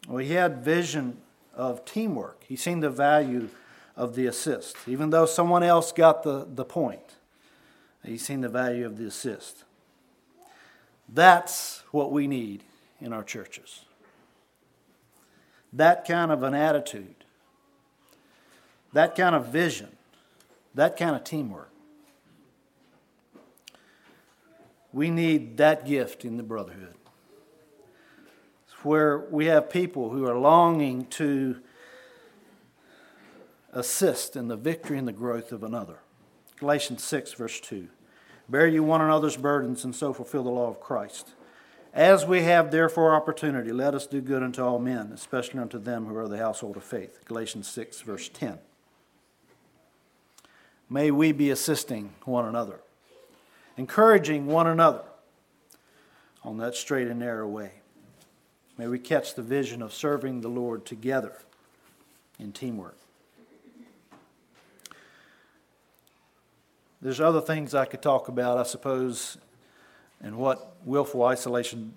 Well, 0.09 0.19
he 0.19 0.33
had 0.33 0.65
vision 0.65 1.19
of 1.55 1.85
teamwork. 1.85 2.45
He 2.47 2.57
seen 2.57 2.81
the 2.81 2.91
value 2.91 3.49
of 3.97 4.15
the 4.15 4.27
assist. 4.27 4.77
Even 4.87 5.11
though 5.11 5.27
someone 5.27 5.63
else 5.63 5.93
got 5.93 6.23
the, 6.23 6.47
the 6.49 6.65
point, 6.65 7.17
he 8.05 8.19
seen 8.19 8.41
the 8.41 8.49
value 8.49 8.85
of 8.85 8.99
the 8.99 9.07
assist. 9.07 9.65
That's 11.09 11.83
what 11.93 12.11
we 12.11 12.27
need 12.27 12.63
in 13.01 13.13
our 13.13 13.23
churches. 13.23 13.85
That 15.73 16.07
kind 16.07 16.31
of 16.31 16.43
an 16.43 16.55
attitude, 16.55 17.25
that 18.93 19.15
kind 19.15 19.35
of 19.35 19.47
vision, 19.47 19.97
that 20.75 20.97
kind 20.97 21.15
of 21.15 21.25
teamwork. 21.25 21.71
We 24.93 25.11
need 25.11 25.57
that 25.57 25.87
gift 25.87 26.25
in 26.25 26.37
the 26.37 26.43
brotherhood 26.43 26.97
where 28.85 29.19
we 29.19 29.47
have 29.47 29.71
people 29.71 30.11
who 30.11 30.27
are 30.27 30.39
longing 30.39 31.07
to 31.07 31.61
assist 33.73 34.37
in 34.37 34.49
the 34.49 34.57
victory 34.57 34.99
and 34.99 35.09
the 35.09 35.13
growth 35.13 35.53
of 35.53 35.63
another. 35.63 35.99
Galatians 36.59 37.03
6, 37.05 37.33
verse 37.35 37.61
2. 37.61 37.89
Bear 38.49 38.67
you 38.67 38.83
one 38.83 39.01
another's 39.01 39.37
burdens 39.37 39.85
and 39.85 39.95
so 39.95 40.13
fulfill 40.13 40.45
the 40.45 40.51
law 40.51 40.69
of 40.69 40.81
Christ. 40.81 41.31
As 41.95 42.27
we 42.27 42.43
have 42.43 42.71
therefore 42.71 43.15
opportunity, 43.15 43.73
let 43.73 43.95
us 43.95 44.07
do 44.07 44.21
good 44.21 44.43
unto 44.43 44.63
all 44.63 44.79
men, 44.79 45.13
especially 45.13 45.61
unto 45.61 45.79
them 45.79 46.07
who 46.07 46.17
are 46.17 46.29
the 46.29 46.39
household 46.39 46.77
of 46.77 46.85
faith. 46.85 47.21
Galatians 47.25 47.69
6, 47.69 48.01
verse 48.03 48.29
10. 48.29 48.59
May 50.93 51.11
we 51.11 51.33
be 51.33 51.49
assisting 51.49 52.13
one 52.27 52.45
another, 52.45 52.79
encouraging 53.79 54.47
one 54.47 54.67
another 54.67 55.01
on 56.45 56.59
that 56.59 56.75
straight 56.75 57.09
and 57.09 57.19
narrow 57.19 57.49
way. 57.49 57.71
May 58.77 58.89
we 58.89 58.99
catch 58.99 59.35
the 59.35 59.41
vision 59.41 59.81
of 59.81 59.95
serving 59.95 60.43
the 60.43 60.51
Lord 60.51 60.85
together 60.85 61.39
in 62.39 62.53
teamwork. 62.53 62.99
There's 67.01 67.23
other 67.23 67.41
things 67.41 67.75
I 67.75 67.87
could 67.87 68.03
talk 68.03 68.29
about, 68.29 68.59
I 68.59 68.65
suppose, 68.65 69.39
and 70.23 70.37
what 70.37 70.77
willful 70.85 71.23
isolation 71.25 71.95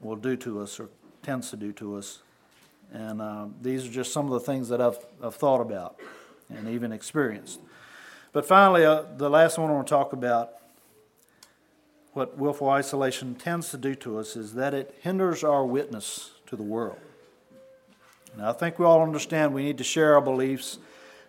will 0.00 0.16
do 0.16 0.34
to 0.36 0.62
us 0.62 0.80
or 0.80 0.88
tends 1.22 1.50
to 1.50 1.58
do 1.58 1.72
to 1.74 1.96
us. 1.96 2.20
And 2.90 3.20
uh, 3.20 3.48
these 3.60 3.86
are 3.86 3.90
just 3.90 4.14
some 4.14 4.24
of 4.24 4.32
the 4.32 4.40
things 4.40 4.70
that 4.70 4.80
I've, 4.80 4.98
I've 5.22 5.34
thought 5.34 5.60
about 5.60 6.00
and 6.48 6.70
even 6.70 6.90
experienced. 6.90 7.60
But 8.32 8.46
finally, 8.46 8.84
uh, 8.84 9.02
the 9.16 9.28
last 9.28 9.58
one 9.58 9.70
I 9.70 9.74
want 9.74 9.86
to 9.86 9.90
talk 9.90 10.12
about 10.12 10.52
what 12.12 12.36
willful 12.38 12.68
isolation 12.68 13.34
tends 13.34 13.70
to 13.70 13.76
do 13.76 13.94
to 13.96 14.18
us 14.18 14.36
is 14.36 14.54
that 14.54 14.74
it 14.74 14.94
hinders 15.00 15.44
our 15.44 15.64
witness 15.64 16.32
to 16.46 16.56
the 16.56 16.62
world. 16.62 16.98
Now, 18.36 18.50
I 18.50 18.52
think 18.52 18.78
we 18.78 18.84
all 18.84 19.02
understand 19.02 19.54
we 19.54 19.64
need 19.64 19.78
to 19.78 19.84
share 19.84 20.14
our 20.14 20.20
beliefs 20.20 20.78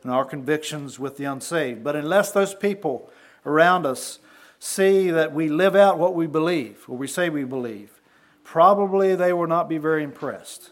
and 0.03 0.11
our 0.11 0.25
convictions 0.25 0.99
with 0.99 1.17
the 1.17 1.25
unsaved. 1.25 1.83
But 1.83 1.95
unless 1.95 2.31
those 2.31 2.53
people 2.53 3.09
around 3.45 3.85
us 3.85 4.19
see 4.59 5.09
that 5.11 5.33
we 5.33 5.49
live 5.49 5.75
out 5.75 5.97
what 5.97 6.13
we 6.13 6.27
believe, 6.27 6.85
or 6.87 6.97
we 6.97 7.07
say 7.07 7.29
we 7.29 7.43
believe, 7.43 7.99
probably 8.43 9.15
they 9.15 9.33
will 9.33 9.47
not 9.47 9.69
be 9.69 9.77
very 9.77 10.03
impressed 10.03 10.69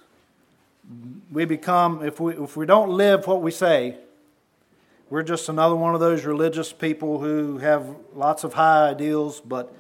we 1.32 1.46
become, 1.46 2.04
if 2.04 2.20
we, 2.20 2.36
if 2.36 2.58
we 2.58 2.66
don't 2.66 2.90
live 2.90 3.28
what 3.28 3.42
we 3.42 3.52
say, 3.52 3.98
we're 5.10 5.24
just 5.24 5.50
another 5.50 5.76
one 5.76 5.96
of 5.96 6.00
those 6.00 6.24
religious 6.24 6.72
people 6.72 7.20
who 7.20 7.58
have 7.58 7.96
lots 8.14 8.44
of 8.44 8.54
high 8.54 8.90
ideals, 8.90 9.42
but 9.42 9.74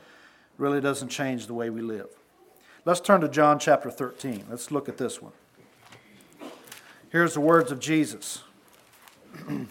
really 0.57 0.81
doesn't 0.81 1.09
change 1.09 1.45
the 1.47 1.53
way 1.53 1.69
we 1.69 1.81
live. 1.81 2.07
Let's 2.83 2.99
turn 2.99 3.21
to 3.21 3.29
John 3.29 3.59
chapter 3.59 3.91
13. 3.91 4.45
Let's 4.49 4.71
look 4.71 4.89
at 4.89 4.97
this 4.97 5.21
one. 5.21 5.33
Here's 7.11 7.35
the 7.35 7.41
words 7.41 7.71
of 7.71 7.79
Jesus. 7.79 8.41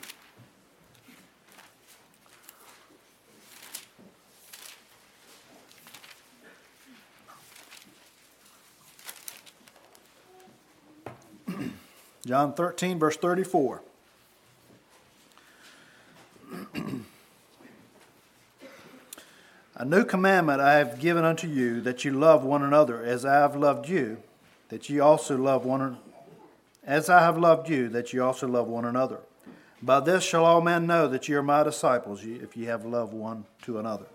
John 12.26 12.52
13, 12.52 12.98
verse 12.98 13.16
34. 13.16 13.82
A 19.74 19.84
new 19.84 20.04
commandment 20.04 20.60
I 20.60 20.74
have 20.74 20.98
given 20.98 21.24
unto 21.24 21.46
you, 21.46 21.80
that 21.82 22.04
you 22.04 22.10
love 22.10 22.42
one 22.42 22.62
another 22.62 23.04
as 23.04 23.24
I 23.24 23.34
have 23.34 23.54
loved 23.54 23.88
you, 23.88 24.18
that 24.70 24.90
ye 24.90 24.98
also 24.98 25.38
love 25.38 25.64
one 25.64 25.98
as 26.84 27.08
I 27.08 27.20
have 27.20 27.38
loved 27.38 27.68
you, 27.68 27.88
that 27.90 28.12
ye 28.12 28.18
also 28.18 28.48
love 28.48 28.66
one 28.66 28.84
another. 28.84 29.20
By 29.80 30.00
this 30.00 30.24
shall 30.24 30.44
all 30.44 30.60
men 30.60 30.86
know 30.86 31.06
that 31.06 31.28
ye 31.28 31.36
are 31.36 31.42
my 31.42 31.62
disciples, 31.62 32.24
if 32.24 32.56
ye 32.56 32.64
have 32.64 32.84
love 32.84 33.12
one 33.12 33.44
to 33.62 33.78
another. 33.78 34.06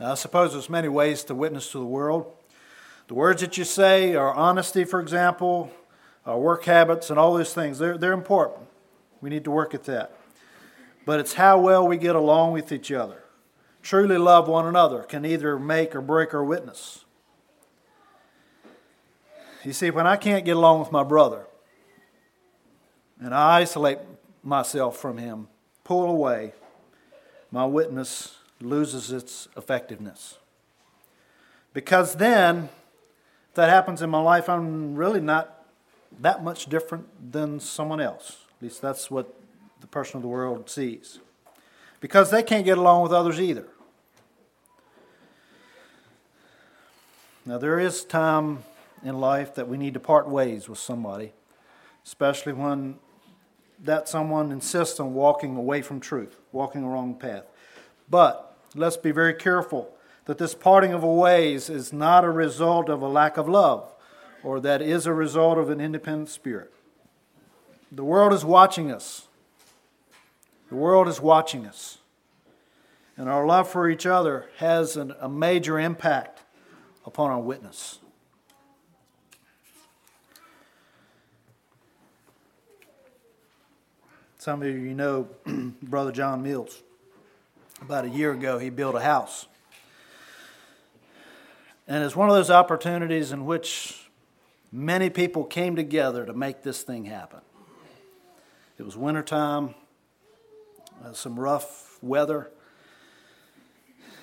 Now, 0.00 0.12
I 0.12 0.14
suppose 0.14 0.52
there's 0.52 0.70
many 0.70 0.88
ways 0.88 1.22
to 1.24 1.34
witness 1.34 1.70
to 1.72 1.78
the 1.78 1.84
world. 1.84 2.32
The 3.06 3.14
words 3.14 3.42
that 3.42 3.58
you 3.58 3.64
say 3.64 4.14
are 4.14 4.34
honesty, 4.34 4.84
for 4.84 4.98
example, 4.98 5.70
our 6.26 6.38
work 6.38 6.64
habits, 6.64 7.10
and 7.10 7.18
all 7.18 7.34
those 7.34 7.54
things. 7.54 7.78
They're, 7.78 7.98
they're 7.98 8.12
important. 8.12 8.66
We 9.20 9.30
need 9.30 9.44
to 9.44 9.50
work 9.50 9.74
at 9.74 9.84
that. 9.84 10.16
But 11.06 11.20
it's 11.20 11.34
how 11.34 11.58
well 11.58 11.86
we 11.86 11.96
get 11.96 12.14
along 12.14 12.52
with 12.52 12.72
each 12.72 12.92
other. 12.92 13.24
Truly 13.82 14.18
love 14.18 14.48
one 14.48 14.66
another 14.66 15.02
can 15.02 15.24
either 15.24 15.58
make 15.58 15.94
or 15.94 16.00
break 16.00 16.34
our 16.34 16.44
witness. 16.44 17.04
You 19.64 19.72
see, 19.72 19.90
when 19.90 20.06
I 20.06 20.16
can't 20.16 20.44
get 20.44 20.56
along 20.56 20.80
with 20.80 20.92
my 20.92 21.02
brother 21.02 21.46
and 23.20 23.34
I 23.34 23.60
isolate 23.60 23.98
myself 24.42 24.96
from 24.96 25.18
him, 25.18 25.48
pull 25.84 26.10
away, 26.10 26.52
my 27.50 27.66
witness 27.66 28.36
loses 28.60 29.10
its 29.10 29.48
effectiveness. 29.56 30.38
Because 31.72 32.16
then, 32.16 32.68
if 33.48 33.54
that 33.54 33.68
happens 33.68 34.02
in 34.02 34.10
my 34.10 34.20
life, 34.20 34.48
I'm 34.48 34.94
really 34.94 35.20
not 35.20 35.64
that 36.20 36.42
much 36.42 36.66
different 36.66 37.32
than 37.32 37.60
someone 37.60 38.00
else. 38.00 38.38
At 38.56 38.62
least 38.62 38.82
that's 38.82 39.10
what 39.10 39.34
person 39.90 40.16
of 40.16 40.22
the 40.22 40.28
world 40.28 40.70
sees. 40.70 41.18
Because 42.00 42.30
they 42.30 42.42
can't 42.42 42.64
get 42.64 42.78
along 42.78 43.02
with 43.02 43.12
others 43.12 43.40
either. 43.40 43.66
Now, 47.44 47.58
there 47.58 47.78
is 47.78 48.04
time 48.04 48.64
in 49.04 49.18
life 49.18 49.54
that 49.54 49.68
we 49.68 49.76
need 49.76 49.94
to 49.94 50.00
part 50.00 50.28
ways 50.28 50.68
with 50.68 50.78
somebody, 50.78 51.32
especially 52.04 52.52
when 52.52 52.96
that 53.82 54.08
someone 54.08 54.52
insists 54.52 55.00
on 55.00 55.14
walking 55.14 55.56
away 55.56 55.82
from 55.82 56.00
truth, 56.00 56.38
walking 56.52 56.84
a 56.84 56.88
wrong 56.88 57.14
path. 57.14 57.44
But 58.08 58.56
let's 58.74 58.96
be 58.96 59.10
very 59.10 59.34
careful 59.34 59.94
that 60.26 60.38
this 60.38 60.54
parting 60.54 60.92
of 60.92 61.02
ways 61.02 61.70
is 61.70 61.92
not 61.92 62.24
a 62.24 62.30
result 62.30 62.88
of 62.88 63.02
a 63.02 63.08
lack 63.08 63.36
of 63.36 63.48
love 63.48 63.90
or 64.42 64.60
that 64.60 64.82
is 64.82 65.06
a 65.06 65.12
result 65.12 65.58
of 65.58 65.70
an 65.70 65.80
independent 65.80 66.28
spirit. 66.28 66.72
The 67.90 68.04
world 68.04 68.32
is 68.32 68.44
watching 68.44 68.90
us. 68.90 69.28
The 70.70 70.76
world 70.76 71.06
is 71.08 71.20
watching 71.20 71.66
us. 71.66 71.98
And 73.16 73.28
our 73.28 73.44
love 73.44 73.68
for 73.68 73.88
each 73.90 74.06
other 74.06 74.46
has 74.56 74.96
an, 74.96 75.12
a 75.20 75.28
major 75.28 75.78
impact 75.78 76.40
upon 77.04 77.30
our 77.30 77.40
witness. 77.40 77.98
Some 84.38 84.62
of 84.62 84.68
you 84.68 84.94
know 84.94 85.28
Brother 85.82 86.12
John 86.12 86.42
Mills. 86.42 86.82
About 87.82 88.06
a 88.06 88.08
year 88.08 88.32
ago, 88.32 88.58
he 88.58 88.70
built 88.70 88.94
a 88.94 89.00
house. 89.00 89.46
And 91.86 92.02
it's 92.04 92.16
one 92.16 92.30
of 92.30 92.34
those 92.34 92.50
opportunities 92.50 93.32
in 93.32 93.44
which 93.44 94.00
Many 94.72 95.10
people 95.10 95.44
came 95.44 95.74
together 95.74 96.24
to 96.24 96.32
make 96.32 96.62
this 96.62 96.82
thing 96.82 97.06
happen. 97.06 97.40
It 98.78 98.84
was 98.84 98.96
wintertime, 98.96 99.74
uh, 101.04 101.12
some 101.12 101.38
rough 101.38 101.98
weather, 102.02 102.50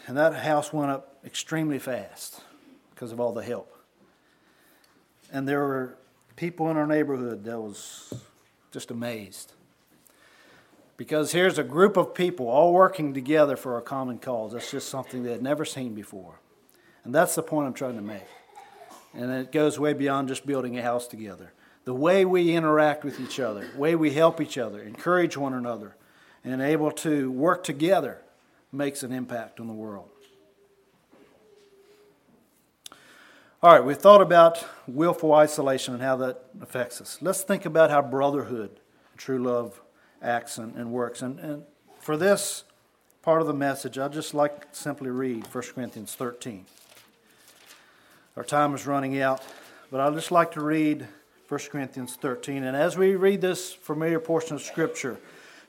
and 0.07 0.17
that 0.17 0.33
house 0.33 0.71
went 0.71 0.91
up 0.91 1.17
extremely 1.25 1.79
fast 1.79 2.41
because 2.93 3.11
of 3.11 3.19
all 3.19 3.33
the 3.33 3.43
help. 3.43 3.73
And 5.31 5.47
there 5.47 5.59
were 5.59 5.97
people 6.35 6.71
in 6.71 6.77
our 6.77 6.87
neighborhood 6.87 7.43
that 7.43 7.59
was 7.59 8.13
just 8.71 8.91
amazed. 8.91 9.53
Because 10.95 11.31
here's 11.31 11.59
a 11.59 11.63
group 11.63 11.97
of 11.97 12.15
people 12.15 12.47
all 12.47 12.73
working 12.73 13.13
together 13.13 13.55
for 13.55 13.77
a 13.77 13.81
common 13.81 14.17
cause. 14.17 14.53
That's 14.53 14.71
just 14.71 14.89
something 14.89 15.23
they 15.23 15.31
had 15.31 15.43
never 15.43 15.65
seen 15.65 15.93
before. 15.93 16.39
And 17.03 17.13
that's 17.13 17.35
the 17.35 17.43
point 17.43 17.67
I'm 17.67 17.73
trying 17.73 17.95
to 17.95 18.01
make. 18.01 18.25
And 19.13 19.31
it 19.31 19.51
goes 19.51 19.79
way 19.79 19.93
beyond 19.93 20.27
just 20.27 20.45
building 20.45 20.77
a 20.77 20.81
house 20.81 21.07
together. 21.07 21.53
The 21.85 21.93
way 21.93 22.25
we 22.25 22.53
interact 22.53 23.03
with 23.03 23.19
each 23.19 23.39
other, 23.39 23.67
the 23.73 23.79
way 23.79 23.95
we 23.95 24.11
help 24.11 24.41
each 24.41 24.57
other, 24.57 24.81
encourage 24.81 25.37
one 25.37 25.53
another, 25.53 25.95
and 26.47 26.61
able 26.61 26.91
to 26.91 27.31
work 27.31 27.63
together 27.63 28.21
makes 28.71 29.03
an 29.03 29.11
impact 29.11 29.59
on 29.59 29.67
the 29.67 29.73
world. 29.73 30.09
All 33.63 33.73
right, 33.73 33.83
we've 33.83 33.97
thought 33.97 34.21
about 34.21 34.63
willful 34.87 35.33
isolation 35.33 35.95
and 35.95 36.03
how 36.03 36.15
that 36.17 36.45
affects 36.61 37.01
us. 37.01 37.17
Let's 37.21 37.41
think 37.41 37.65
about 37.65 37.89
how 37.89 38.01
brotherhood, 38.01 38.79
true 39.17 39.39
love, 39.39 39.81
acts 40.21 40.57
and, 40.57 40.75
and 40.75 40.91
works. 40.91 41.21
And, 41.21 41.39
and 41.39 41.63
for 41.99 42.17
this 42.17 42.63
part 43.23 43.41
of 43.41 43.47
the 43.47 43.53
message, 43.53 43.97
I'd 43.97 44.13
just 44.13 44.33
like 44.33 44.67
simply 44.71 45.09
read 45.09 45.47
1 45.53 45.63
Corinthians 45.73 46.13
13. 46.13 46.65
Our 48.35 48.43
time 48.43 48.75
is 48.75 48.85
running 48.85 49.19
out, 49.19 49.41
but 49.89 49.99
I'd 49.99 50.13
just 50.13 50.31
like 50.31 50.51
to 50.51 50.61
read 50.61 51.07
1 51.49 51.59
Corinthians 51.71 52.15
13. 52.15 52.63
And 52.63 52.77
as 52.77 52.95
we 52.95 53.15
read 53.15 53.41
this 53.41 53.73
familiar 53.73 54.19
portion 54.19 54.55
of 54.55 54.61
Scripture, 54.61 55.17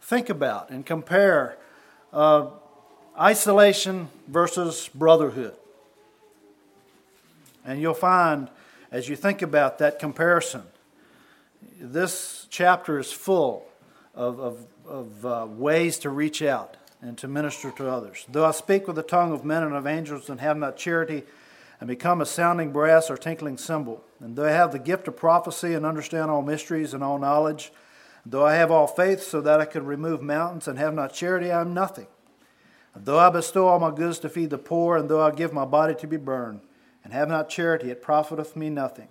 think 0.09 0.31
about 0.31 0.71
and 0.71 0.87
compare 0.87 1.59
uh, 2.15 2.47
isolation 3.21 4.09
versus 4.27 4.89
brotherhood. 4.95 5.55
And 7.63 7.79
you'll 7.79 7.93
find, 7.93 8.49
as 8.91 9.11
you 9.11 9.17
think 9.17 9.43
about 9.43 9.77
that 9.81 9.99
comparison, 9.99 10.63
this 11.79 12.47
chapter 12.49 12.99
is 12.99 13.13
full 13.13 13.67
of, 14.15 14.41
of, 14.41 14.67
of 14.87 15.27
uh, 15.27 15.47
ways 15.47 15.99
to 15.99 16.09
reach 16.09 16.41
out 16.41 16.79
and 17.03 17.19
to 17.19 17.29
minister 17.29 17.71
to 17.73 17.91
others. 17.91 18.25
Though 18.31 18.47
I 18.47 18.53
speak 18.53 18.87
with 18.87 18.97
the 18.97 19.03
tongue 19.03 19.33
of 19.33 19.45
men 19.45 19.63
and 19.63 19.75
of 19.75 19.87
angels 19.87 20.31
and 20.31 20.41
have 20.41 20.57
not 20.57 20.79
charity, 20.79 21.25
and 21.81 21.87
become 21.87 22.23
a 22.23 22.27
sounding 22.27 22.73
brass 22.73 23.11
or 23.11 23.19
tinkling 23.19 23.59
cymbal. 23.59 24.03
And 24.21 24.37
though 24.37 24.47
I 24.47 24.53
have 24.53 24.73
the 24.73 24.79
gift 24.79 25.07
of 25.07 25.17
prophecy 25.17 25.75
and 25.75 25.85
understand 25.85 26.31
all 26.31 26.43
mysteries 26.43 26.95
and 26.95 27.05
all 27.05 27.19
knowledge, 27.19 27.71
though 28.31 28.47
I 28.47 28.55
have 28.55 28.71
all 28.71 28.87
faith 28.87 29.23
so 29.23 29.41
that 29.41 29.61
I 29.61 29.65
could 29.65 29.85
remove 29.85 30.23
mountains 30.23 30.69
and 30.69 30.79
have 30.79 30.95
not 30.95 31.13
charity, 31.13 31.51
I 31.51 31.61
am 31.61 31.75
nothing. 31.75 32.07
Though 32.95 33.19
I 33.19 33.31
bestow 33.31 33.69
all 33.69 33.79
my 33.79 33.91
goods 33.91 34.19
to 34.21 34.29
feed 34.29 34.51
the 34.51 34.59
poor, 34.59 34.97
and 34.97 35.09
though 35.09 35.23
I 35.23 35.31
give 35.31 35.53
my 35.53 35.65
body 35.65 35.95
to 35.97 36.07
be 36.07 36.17
burned, 36.17 36.61
and 37.05 37.13
have 37.13 37.29
not 37.29 37.49
charity, 37.49 37.91
it 37.91 38.03
profiteth 38.03 38.57
me 38.57 38.71
nothing. 38.71 39.09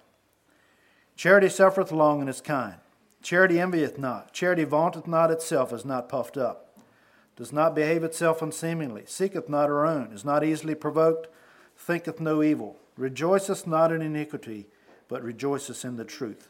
Charity 1.16 1.50
suffereth 1.50 1.92
long 1.92 2.20
and 2.20 2.30
is 2.30 2.42
kind. 2.42 2.76
Charity 3.22 3.60
envieth 3.60 3.98
not. 3.98 4.34
Charity 4.34 4.66
vaunteth 4.66 5.08
not 5.08 5.32
itself, 5.32 5.74
is 5.74 5.86
not 5.86 6.10
puffed 6.10 6.38
up, 6.38 6.78
does 7.36 7.52
not 7.52 7.76
behave 7.76 8.04
itself 8.04 8.42
unseemingly, 8.42 9.04
seeketh 9.06 9.50
not 9.50 9.70
her 9.70 9.86
own, 9.86 10.12
is 10.12 10.26
not 10.26 10.44
easily 10.44 10.76
provoked 10.76 11.28
thinketh 11.78 12.20
no 12.20 12.42
evil, 12.44 12.78
rejoiceth 12.98 13.68
not 13.68 13.92
in 13.92 14.02
iniquity, 14.02 14.68
but 15.08 15.24
rejoiceth 15.24 15.86
in 15.86 15.96
the 15.96 16.04
truth. 16.04 16.50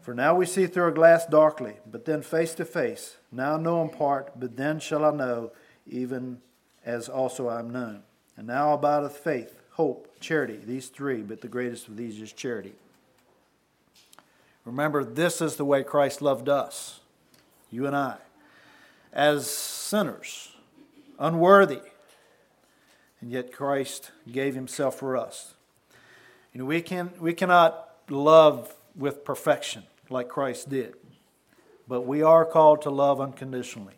For 0.00 0.14
now 0.14 0.34
we 0.34 0.46
see 0.46 0.66
through 0.66 0.88
a 0.88 0.92
glass 0.92 1.26
darkly, 1.26 1.74
but 1.90 2.06
then 2.06 2.22
face 2.22 2.54
to 2.54 2.64
face. 2.64 3.16
Now 3.30 3.56
know 3.56 3.82
in 3.82 3.90
part, 3.90 4.38
but 4.38 4.56
then 4.56 4.80
shall 4.80 5.04
I 5.04 5.10
know, 5.10 5.52
even 5.86 6.40
as 6.84 7.08
also 7.08 7.48
I 7.48 7.58
am 7.58 7.70
known. 7.70 8.02
And 8.36 8.46
now 8.46 8.72
abideth 8.72 9.16
faith, 9.16 9.60
hope, 9.72 10.08
charity, 10.18 10.58
these 10.64 10.88
three, 10.88 11.20
but 11.20 11.42
the 11.42 11.48
greatest 11.48 11.88
of 11.88 11.96
these 11.96 12.20
is 12.20 12.32
charity. 12.32 12.72
Remember, 14.64 15.04
this 15.04 15.42
is 15.42 15.56
the 15.56 15.64
way 15.64 15.82
Christ 15.82 16.22
loved 16.22 16.48
us, 16.48 17.00
you 17.70 17.86
and 17.86 17.96
I, 17.96 18.16
as 19.12 19.50
sinners, 19.50 20.52
unworthy. 21.18 21.80
And 23.20 23.30
yet 23.30 23.52
Christ 23.52 24.12
gave 24.30 24.54
himself 24.54 24.98
for 24.98 25.14
us. 25.14 25.52
You 26.54 26.60
know, 26.60 26.64
we, 26.64 26.80
can, 26.80 27.10
we 27.20 27.34
cannot 27.34 27.90
love 28.08 28.74
with 28.96 29.24
perfection 29.26 29.84
like 30.10 30.28
Christ 30.28 30.68
did. 30.68 30.94
But 31.88 32.02
we 32.02 32.22
are 32.22 32.44
called 32.44 32.82
to 32.82 32.90
love 32.90 33.20
unconditionally. 33.20 33.94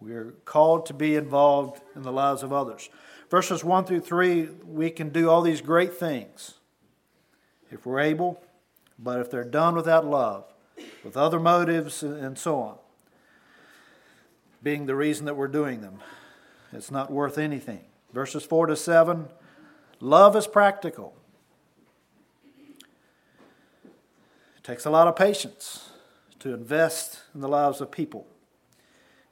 We 0.00 0.12
are 0.12 0.34
called 0.44 0.86
to 0.86 0.94
be 0.94 1.14
involved 1.14 1.80
in 1.94 2.02
the 2.02 2.12
lives 2.12 2.42
of 2.42 2.52
others. 2.52 2.90
Verses 3.30 3.64
1 3.64 3.86
through 3.86 4.00
3, 4.00 4.48
we 4.64 4.90
can 4.90 5.08
do 5.08 5.30
all 5.30 5.42
these 5.42 5.60
great 5.60 5.94
things 5.94 6.54
if 7.70 7.86
we're 7.86 8.00
able, 8.00 8.40
but 8.98 9.20
if 9.20 9.30
they're 9.30 9.44
done 9.44 9.74
without 9.74 10.06
love, 10.06 10.44
with 11.02 11.16
other 11.16 11.40
motives, 11.40 12.02
and 12.02 12.38
so 12.38 12.60
on, 12.60 12.76
being 14.62 14.86
the 14.86 14.94
reason 14.94 15.26
that 15.26 15.36
we're 15.36 15.48
doing 15.48 15.80
them, 15.80 15.98
it's 16.72 16.90
not 16.90 17.10
worth 17.10 17.38
anything. 17.38 17.84
Verses 18.12 18.44
4 18.44 18.66
to 18.66 18.76
7, 18.76 19.28
love 20.00 20.36
is 20.36 20.46
practical. 20.46 21.14
Takes 24.66 24.84
a 24.84 24.90
lot 24.90 25.06
of 25.06 25.14
patience 25.14 25.90
to 26.40 26.52
invest 26.52 27.20
in 27.36 27.40
the 27.40 27.46
lives 27.46 27.80
of 27.80 27.92
people. 27.92 28.26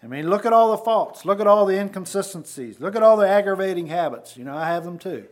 I 0.01 0.07
mean, 0.07 0.31
look 0.31 0.47
at 0.47 0.53
all 0.53 0.71
the 0.71 0.79
faults. 0.85 1.25
Look 1.25 1.41
at 1.41 1.49
all 1.49 1.67
the 1.67 1.77
inconsistencies. 1.77 2.79
Look 2.79 2.95
at 2.95 3.03
all 3.03 3.17
the 3.17 3.29
aggravating 3.29 3.89
habits. 3.89 4.37
You 4.37 4.45
know, 4.45 4.55
I 4.55 4.69
have 4.69 4.85
them 4.85 4.97
too. 4.97 5.27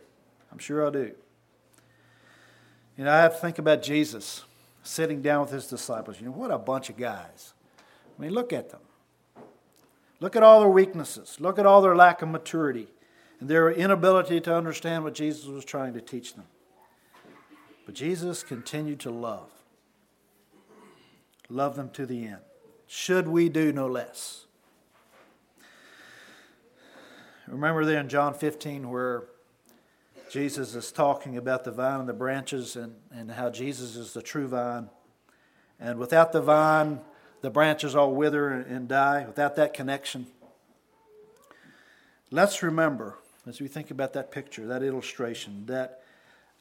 I'm 0.51 0.57
sure 0.57 0.85
I 0.85 0.89
do. 0.89 1.11
You 2.97 3.05
know, 3.05 3.13
I 3.13 3.19
have 3.19 3.35
to 3.35 3.39
think 3.39 3.59
about 3.59 3.81
Jesus 3.81 4.43
sitting 4.83 5.21
down 5.21 5.39
with 5.39 5.51
his 5.51 5.67
disciples. 5.67 6.19
You 6.19 6.25
know, 6.25 6.33
what 6.33 6.51
a 6.51 6.57
bunch 6.57 6.89
of 6.89 6.97
guys. 6.97 7.53
I 7.79 8.21
mean, 8.21 8.33
look 8.33 8.51
at 8.51 8.71
them. 8.71 8.81
Look 10.19 10.35
at 10.35 10.43
all 10.43 10.59
their 10.59 10.69
weaknesses. 10.69 11.37
Look 11.39 11.57
at 11.57 11.65
all 11.65 11.81
their 11.81 11.95
lack 11.95 12.21
of 12.21 12.27
maturity 12.27 12.89
and 13.39 13.49
their 13.49 13.71
inability 13.71 14.41
to 14.41 14.53
understand 14.53 15.05
what 15.05 15.13
Jesus 15.13 15.45
was 15.45 15.63
trying 15.63 15.93
to 15.93 16.01
teach 16.01 16.33
them. 16.33 16.45
But 17.85 17.95
Jesus 17.95 18.43
continued 18.43 18.99
to 19.01 19.09
love 19.09 19.62
love 21.53 21.75
them 21.75 21.89
to 21.91 22.05
the 22.05 22.25
end. 22.25 22.41
Should 22.87 23.27
we 23.27 23.49
do 23.49 23.71
no 23.71 23.87
less? 23.87 24.45
Remember 27.47 27.85
there 27.85 27.99
in 27.99 28.09
John 28.09 28.33
15 28.33 28.89
where 28.89 29.25
Jesus 30.31 30.73
is 30.75 30.91
talking 30.91 31.37
about 31.37 31.63
the 31.63 31.71
vine 31.71 32.01
and 32.01 32.09
the 32.09 32.13
branches 32.13 32.75
and, 32.75 32.95
and 33.11 33.31
how 33.31 33.49
Jesus 33.49 33.95
is 33.95 34.13
the 34.13 34.21
true 34.21 34.47
vine. 34.47 34.89
And 35.79 35.99
without 35.99 36.31
the 36.31 36.41
vine, 36.41 37.01
the 37.41 37.49
branches 37.49 37.95
all 37.95 38.15
wither 38.15 38.49
and 38.49 38.87
die, 38.87 39.25
without 39.27 39.55
that 39.57 39.73
connection. 39.73 40.27
Let's 42.31 42.63
remember, 42.63 43.17
as 43.45 43.61
we 43.61 43.67
think 43.67 43.91
about 43.91 44.13
that 44.13 44.31
picture, 44.31 44.65
that 44.65 44.81
illustration, 44.81 45.65
that 45.67 46.01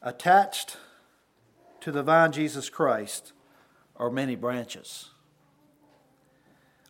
attached 0.02 0.76
to 1.80 1.92
the 1.92 2.02
vine, 2.02 2.32
Jesus 2.32 2.68
Christ, 2.68 3.32
are 3.96 4.10
many 4.10 4.34
branches, 4.34 5.10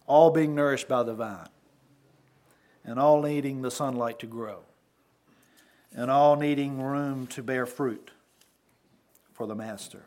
all 0.06 0.30
being 0.30 0.54
nourished 0.54 0.88
by 0.88 1.02
the 1.02 1.14
vine, 1.14 1.48
and 2.84 2.98
all 2.98 3.22
needing 3.22 3.62
the 3.62 3.70
sunlight 3.70 4.18
to 4.18 4.26
grow, 4.26 4.60
and 5.94 6.10
all 6.10 6.36
needing 6.36 6.80
room 6.80 7.26
to 7.26 7.42
bear 7.42 7.66
fruit 7.66 8.10
for 9.32 9.46
the 9.46 9.54
Master. 9.54 10.06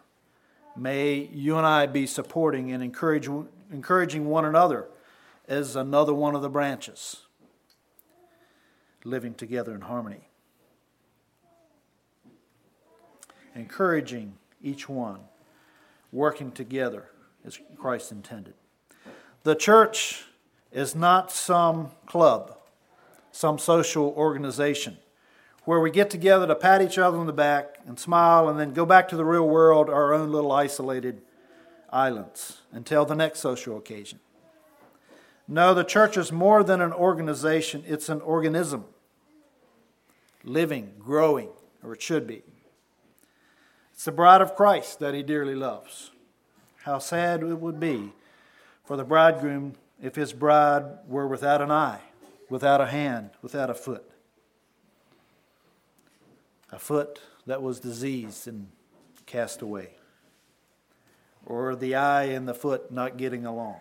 May 0.76 1.30
you 1.32 1.58
and 1.58 1.66
I 1.66 1.86
be 1.86 2.06
supporting 2.06 2.72
and 2.72 2.84
encourage, 2.84 3.30
encouraging 3.72 4.26
one 4.26 4.46
another 4.46 4.88
as 5.48 5.76
another 5.76 6.14
one 6.14 6.36
of 6.36 6.42
the 6.42 6.50
branches, 6.50 7.22
living 9.04 9.34
together 9.34 9.74
in 9.74 9.82
harmony. 9.82 10.30
Encouraging 13.54 14.36
each 14.62 14.90
one 14.90 15.22
working 16.16 16.52
together 16.52 17.10
as 17.46 17.60
Christ 17.78 18.12
intended. 18.12 18.54
The 19.44 19.54
church 19.54 20.24
is 20.72 20.96
not 20.96 21.32
some 21.32 21.92
club, 22.06 22.58
some 23.32 23.60
social 23.60 24.14
organization 24.18 24.98
where 25.66 25.80
we 25.80 25.92
get 25.92 26.10
together 26.10 26.48
to 26.48 26.56
pat 26.56 26.82
each 26.82 26.98
other 26.98 27.18
on 27.18 27.26
the 27.26 27.34
back 27.34 27.78
and 27.86 28.00
smile 28.00 28.48
and 28.48 28.60
then 28.60 28.72
go 28.74 28.86
back 28.86 29.08
to 29.10 29.18
the 29.18 29.26
real 29.26 29.48
world, 29.48 29.90
our 29.90 30.14
own 30.14 30.32
little 30.32 30.52
isolated 30.52 31.22
islands, 31.92 32.62
until 32.72 33.04
the 33.04 33.16
next 33.16 33.40
social 33.40 33.78
occasion. 33.78 34.20
No, 35.48 35.74
the 35.74 35.84
church 35.84 36.18
is 36.18 36.32
more 36.32 36.64
than 36.64 36.82
an 36.82 36.94
organization, 36.94 37.84
it's 37.86 38.10
an 38.10 38.22
organism, 38.22 38.86
living, 40.44 40.94
growing, 41.00 41.50
or 41.84 41.94
it 41.94 42.02
should 42.02 42.26
be. 42.26 42.44
It's 43.96 44.04
the 44.04 44.12
bride 44.12 44.42
of 44.42 44.56
Christ 44.56 45.00
that 45.00 45.14
he 45.14 45.24
dearly 45.24 45.56
loves. 45.56 46.12
How 46.84 47.00
sad 47.00 47.42
it 47.44 47.60
would 47.60 47.80
be 47.80 48.12
for 48.84 48.98
the 48.98 49.06
bridegroom 49.06 49.76
if 50.04 50.16
his 50.16 50.34
bride 50.34 50.84
were 51.08 51.26
without 51.26 51.62
an 51.62 51.72
eye, 51.72 52.02
without 52.50 52.82
a 52.82 52.88
hand, 52.88 53.30
without 53.42 53.70
a 53.70 53.74
foot. 53.74 54.04
A 56.74 56.78
foot 56.78 57.22
that 57.48 57.62
was 57.62 57.80
diseased 57.80 58.50
and 58.50 58.68
cast 59.26 59.62
away, 59.62 59.92
or 61.46 61.74
the 61.74 61.96
eye 61.96 62.24
and 62.24 62.50
the 62.50 62.54
foot 62.54 62.92
not 62.92 63.16
getting 63.16 63.46
along. 63.46 63.80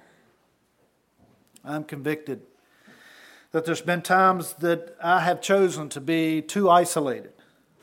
I'm 1.64 1.82
convicted 1.82 2.42
that 3.50 3.64
there's 3.64 3.80
been 3.80 4.02
times 4.02 4.52
that 4.54 4.94
I 5.02 5.20
have 5.20 5.40
chosen 5.40 5.88
to 5.88 6.00
be 6.00 6.40
too 6.40 6.70
isolated, 6.70 7.32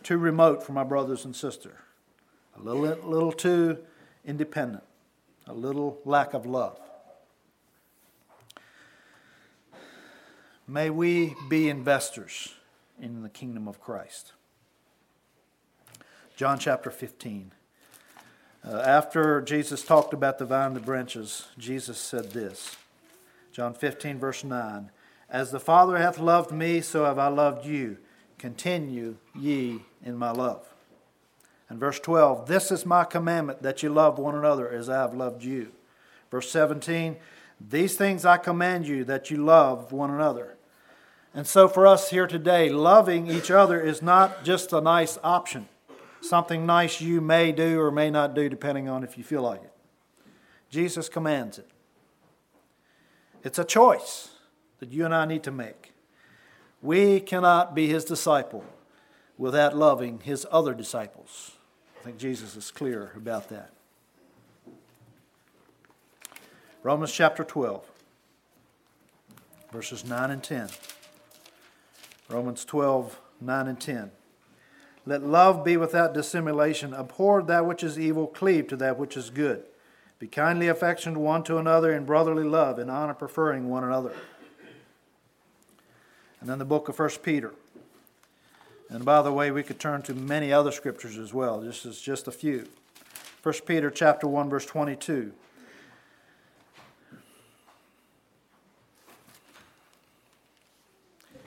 too 0.01 0.17
remote 0.17 0.63
from 0.63 0.75
my 0.75 0.85
brothers 0.85 1.25
and 1.25 1.35
sisters 1.35 1.75
a 2.61 2.69
little, 2.69 3.09
little 3.09 3.31
too 3.31 3.79
independent, 4.25 4.83
a 5.47 5.53
little 5.53 5.99
lack 6.05 6.33
of 6.33 6.45
love. 6.45 6.79
May 10.67 10.89
we 10.89 11.35
be 11.49 11.69
investors 11.69 12.55
in 12.99 13.23
the 13.23 13.29
kingdom 13.29 13.67
of 13.67 13.81
Christ. 13.81 14.33
John 16.35 16.59
chapter 16.59 16.91
15. 16.91 17.51
Uh, 18.63 18.77
after 18.77 19.41
Jesus 19.41 19.83
talked 19.83 20.13
about 20.13 20.37
the 20.37 20.45
vine 20.45 20.67
and 20.67 20.75
the 20.75 20.81
branches, 20.81 21.47
Jesus 21.57 21.97
said 21.97 22.31
this 22.31 22.77
John 23.51 23.73
15, 23.73 24.19
verse 24.19 24.43
9 24.43 24.91
As 25.29 25.51
the 25.51 25.59
Father 25.59 25.97
hath 25.97 26.19
loved 26.19 26.51
me, 26.51 26.79
so 26.81 27.05
have 27.05 27.17
I 27.17 27.27
loved 27.27 27.65
you. 27.65 27.97
Continue 28.37 29.17
ye 29.35 29.81
in 30.03 30.15
my 30.15 30.31
love. 30.31 30.70
And 31.71 31.79
verse 31.79 32.01
12, 32.01 32.47
this 32.47 32.69
is 32.69 32.85
my 32.85 33.05
commandment 33.05 33.61
that 33.61 33.81
you 33.81 33.87
love 33.87 34.19
one 34.19 34.35
another 34.35 34.69
as 34.69 34.89
I 34.89 34.95
have 34.95 35.13
loved 35.13 35.41
you. 35.41 35.71
Verse 36.29 36.51
17, 36.51 37.15
these 37.61 37.95
things 37.95 38.25
I 38.25 38.35
command 38.35 38.85
you 38.89 39.05
that 39.05 39.31
you 39.31 39.37
love 39.37 39.93
one 39.93 40.11
another. 40.11 40.57
And 41.33 41.47
so 41.47 41.69
for 41.69 41.87
us 41.87 42.09
here 42.09 42.27
today, 42.27 42.69
loving 42.69 43.29
each 43.29 43.49
other 43.49 43.79
is 43.79 44.01
not 44.01 44.43
just 44.43 44.73
a 44.73 44.81
nice 44.81 45.17
option, 45.23 45.69
something 46.19 46.65
nice 46.65 46.99
you 46.99 47.21
may 47.21 47.53
do 47.53 47.79
or 47.79 47.89
may 47.89 48.11
not 48.11 48.35
do 48.35 48.49
depending 48.49 48.89
on 48.89 49.05
if 49.05 49.17
you 49.17 49.23
feel 49.23 49.43
like 49.43 49.63
it. 49.63 49.71
Jesus 50.69 51.07
commands 51.07 51.57
it. 51.57 51.69
It's 53.45 53.59
a 53.59 53.63
choice 53.63 54.31
that 54.79 54.91
you 54.91 55.05
and 55.05 55.15
I 55.15 55.23
need 55.23 55.43
to 55.43 55.51
make. 55.51 55.93
We 56.81 57.21
cannot 57.21 57.73
be 57.73 57.87
his 57.87 58.03
disciple 58.03 58.65
without 59.37 59.73
loving 59.73 60.19
his 60.19 60.45
other 60.51 60.73
disciples. 60.73 61.55
I 62.01 62.03
think 62.03 62.17
Jesus 62.17 62.55
is 62.55 62.71
clear 62.71 63.11
about 63.15 63.49
that. 63.49 63.69
Romans 66.81 67.11
chapter 67.11 67.43
12, 67.43 67.85
verses 69.71 70.03
9 70.03 70.31
and 70.31 70.43
10. 70.43 70.69
Romans 72.27 72.65
12, 72.65 73.19
9 73.39 73.67
and 73.67 73.79
10. 73.79 74.09
Let 75.05 75.21
love 75.21 75.63
be 75.63 75.77
without 75.77 76.15
dissimulation. 76.15 76.95
Abhor 76.95 77.43
that 77.43 77.67
which 77.67 77.83
is 77.83 77.99
evil, 77.99 78.25
cleave 78.25 78.67
to 78.69 78.75
that 78.77 78.97
which 78.97 79.15
is 79.15 79.29
good. 79.29 79.63
Be 80.17 80.25
kindly 80.25 80.69
affectioned 80.69 81.17
one 81.17 81.43
to 81.43 81.59
another 81.59 81.93
in 81.93 82.05
brotherly 82.05 82.45
love, 82.45 82.79
in 82.79 82.89
honor 82.89 83.13
preferring 83.13 83.69
one 83.69 83.83
another. 83.83 84.13
And 86.39 86.49
then 86.49 86.57
the 86.57 86.65
book 86.65 86.89
of 86.89 86.97
1 86.97 87.09
Peter. 87.21 87.53
And 88.91 89.05
by 89.05 89.21
the 89.21 89.31
way, 89.31 89.51
we 89.51 89.63
could 89.63 89.79
turn 89.79 90.01
to 90.03 90.13
many 90.13 90.51
other 90.51 90.71
scriptures 90.71 91.17
as 91.17 91.33
well. 91.33 91.61
This 91.61 91.85
is 91.85 92.01
just 92.01 92.27
a 92.27 92.31
few. 92.31 92.67
1 93.41 93.55
Peter 93.65 93.89
chapter 93.89 94.27
1 94.27 94.49
verse 94.49 94.65
22. 94.65 95.31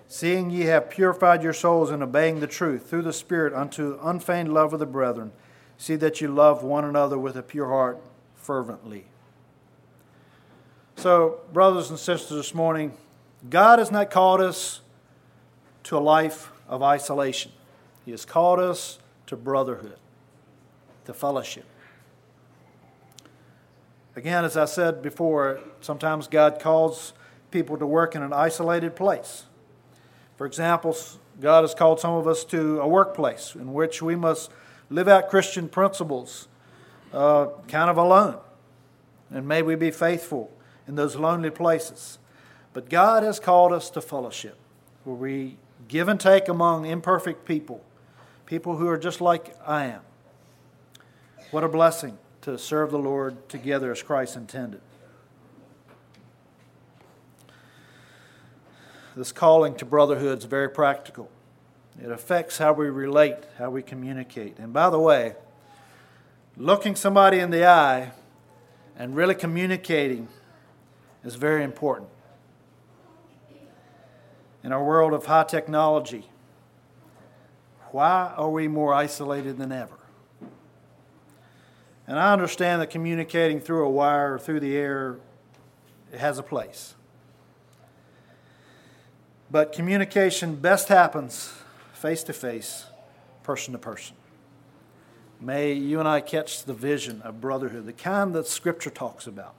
Seeing 0.08 0.48
ye 0.48 0.62
have 0.62 0.88
purified 0.88 1.42
your 1.42 1.52
souls 1.52 1.90
in 1.90 2.02
obeying 2.02 2.40
the 2.40 2.46
truth 2.46 2.88
through 2.88 3.02
the 3.02 3.12
Spirit 3.12 3.52
unto 3.52 3.98
unfeigned 4.00 4.54
love 4.54 4.72
of 4.72 4.78
the 4.78 4.86
brethren, 4.86 5.32
see 5.76 5.96
that 5.96 6.22
you 6.22 6.28
love 6.28 6.62
one 6.62 6.84
another 6.84 7.18
with 7.18 7.36
a 7.36 7.42
pure 7.42 7.68
heart 7.68 8.00
fervently. 8.36 9.04
So, 10.96 11.40
brothers 11.52 11.90
and 11.90 11.98
sisters, 11.98 12.36
this 12.36 12.54
morning, 12.54 12.96
God 13.50 13.80
has 13.80 13.90
not 13.90 14.10
called 14.10 14.40
us 14.40 14.80
to 15.82 15.98
a 15.98 16.00
life 16.00 16.52
of 16.68 16.82
isolation. 16.82 17.52
He 18.04 18.10
has 18.10 18.24
called 18.24 18.58
us 18.58 18.98
to 19.26 19.36
brotherhood, 19.36 19.98
to 21.06 21.14
fellowship. 21.14 21.64
Again, 24.16 24.44
as 24.44 24.56
I 24.56 24.66
said 24.66 25.02
before, 25.02 25.60
sometimes 25.80 26.28
God 26.28 26.60
calls 26.60 27.14
people 27.50 27.76
to 27.78 27.86
work 27.86 28.14
in 28.14 28.22
an 28.22 28.32
isolated 28.32 28.94
place. 28.94 29.44
For 30.36 30.46
example, 30.46 30.96
God 31.40 31.62
has 31.62 31.74
called 31.74 32.00
some 32.00 32.14
of 32.14 32.28
us 32.28 32.44
to 32.46 32.80
a 32.80 32.88
workplace 32.88 33.54
in 33.54 33.72
which 33.72 34.02
we 34.02 34.14
must 34.14 34.50
live 34.90 35.08
out 35.08 35.28
Christian 35.28 35.68
principles 35.68 36.48
uh, 37.12 37.46
kind 37.68 37.90
of 37.90 37.96
alone. 37.96 38.38
And 39.30 39.48
may 39.48 39.62
we 39.62 39.74
be 39.74 39.90
faithful 39.90 40.50
in 40.86 40.94
those 40.94 41.16
lonely 41.16 41.50
places. 41.50 42.18
But 42.72 42.88
God 42.88 43.22
has 43.22 43.40
called 43.40 43.72
us 43.72 43.90
to 43.90 44.00
fellowship, 44.00 44.56
where 45.04 45.16
we 45.16 45.56
give 45.88 46.08
and 46.08 46.18
take 46.18 46.48
among 46.48 46.86
imperfect 46.86 47.44
people, 47.44 47.82
people 48.46 48.76
who 48.76 48.88
are 48.88 48.98
just 48.98 49.20
like 49.20 49.56
I 49.66 49.86
am. 49.86 50.00
What 51.50 51.64
a 51.64 51.68
blessing 51.68 52.18
to 52.42 52.58
serve 52.58 52.90
the 52.90 52.98
Lord 52.98 53.48
together 53.48 53.90
as 53.92 54.02
Christ 54.02 54.36
intended. 54.36 54.80
This 59.16 59.30
calling 59.30 59.76
to 59.76 59.84
brotherhood 59.84 60.38
is 60.38 60.44
very 60.44 60.68
practical. 60.68 61.30
It 62.02 62.10
affects 62.10 62.58
how 62.58 62.72
we 62.72 62.88
relate, 62.88 63.36
how 63.58 63.70
we 63.70 63.82
communicate. 63.82 64.58
And 64.58 64.72
by 64.72 64.90
the 64.90 64.98
way, 64.98 65.36
looking 66.56 66.96
somebody 66.96 67.38
in 67.38 67.50
the 67.50 67.64
eye 67.64 68.10
and 68.98 69.14
really 69.14 69.36
communicating 69.36 70.28
is 71.24 71.36
very 71.36 71.62
important. 71.62 72.08
In 74.64 74.72
our 74.72 74.82
world 74.82 75.12
of 75.12 75.26
high 75.26 75.44
technology, 75.44 76.24
why 77.90 78.32
are 78.34 78.50
we 78.50 78.66
more 78.66 78.94
isolated 78.94 79.58
than 79.58 79.70
ever? 79.70 79.98
And 82.06 82.18
I 82.18 82.32
understand 82.32 82.80
that 82.80 82.88
communicating 82.88 83.60
through 83.60 83.84
a 83.84 83.90
wire 83.90 84.34
or 84.34 84.38
through 84.38 84.60
the 84.60 84.74
air 84.74 85.18
has 86.16 86.38
a 86.38 86.42
place. 86.42 86.94
But 89.50 89.72
communication 89.72 90.56
best 90.56 90.88
happens 90.88 91.52
face 91.92 92.22
to 92.24 92.32
face, 92.32 92.86
person 93.42 93.72
to 93.72 93.78
person. 93.78 94.16
May 95.40 95.74
you 95.74 95.98
and 96.00 96.08
I 96.08 96.20
catch 96.20 96.64
the 96.64 96.74
vision 96.74 97.20
of 97.22 97.40
brotherhood, 97.40 97.84
the 97.84 97.92
kind 97.92 98.34
that 98.34 98.46
Scripture 98.46 98.90
talks 98.90 99.26
about. 99.26 99.54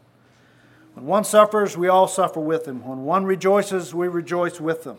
When 0.96 1.06
one 1.06 1.24
suffers, 1.26 1.78
we 1.78 1.90
all 1.90 2.08
suffer 2.08 2.40
with 2.40 2.68
him. 2.68 2.86
When 2.86 3.04
one 3.04 3.26
rejoices, 3.26 3.94
we 3.94 4.08
rejoice 4.08 4.60
with 4.60 4.84
them. 4.84 4.98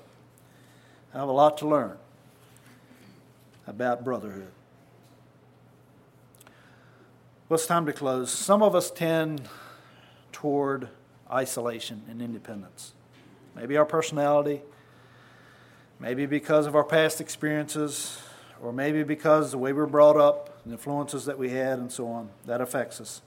I 1.12 1.18
have 1.18 1.28
a 1.28 1.32
lot 1.32 1.56
to 1.58 1.68
learn 1.68 1.96
about 3.66 4.04
brotherhood. 4.04 4.52
Well, 7.48 7.56
it's 7.56 7.66
time 7.66 7.86
to 7.86 7.92
close. 7.92 8.30
Some 8.30 8.62
of 8.62 8.74
us 8.74 8.90
tend 8.90 9.48
toward 10.32 10.88
isolation 11.30 12.02
and 12.10 12.20
independence. 12.20 12.92
Maybe 13.54 13.76
our 13.78 13.86
personality, 13.86 14.60
maybe 15.98 16.26
because 16.26 16.66
of 16.66 16.76
our 16.76 16.84
past 16.84 17.22
experiences, 17.22 18.18
or 18.60 18.72
maybe 18.72 19.02
because 19.02 19.50
the 19.50 19.58
way 19.58 19.72
we 19.72 19.78
were 19.78 19.86
brought 19.86 20.16
up, 20.16 20.62
the 20.66 20.72
influences 20.72 21.24
that 21.24 21.38
we 21.38 21.50
had, 21.50 21.78
and 21.78 21.90
so 21.90 22.08
on. 22.08 22.28
That 22.44 22.60
affects 22.60 23.00
us. 23.00 23.22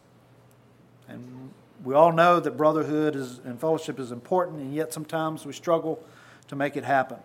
And 1.08 1.52
we 1.84 1.94
all 1.94 2.12
know 2.12 2.40
that 2.40 2.58
brotherhood 2.58 3.16
is, 3.16 3.40
and 3.46 3.60
fellowship 3.60 4.00
is 4.00 4.12
important, 4.12 4.60
and 4.60 4.74
yet 4.74 4.94
sometimes 4.94 5.46
we 5.46 5.54
struggle 5.54 6.04
to 6.48 6.56
make 6.56 6.76
it 6.76 6.84
happen. 6.84 7.18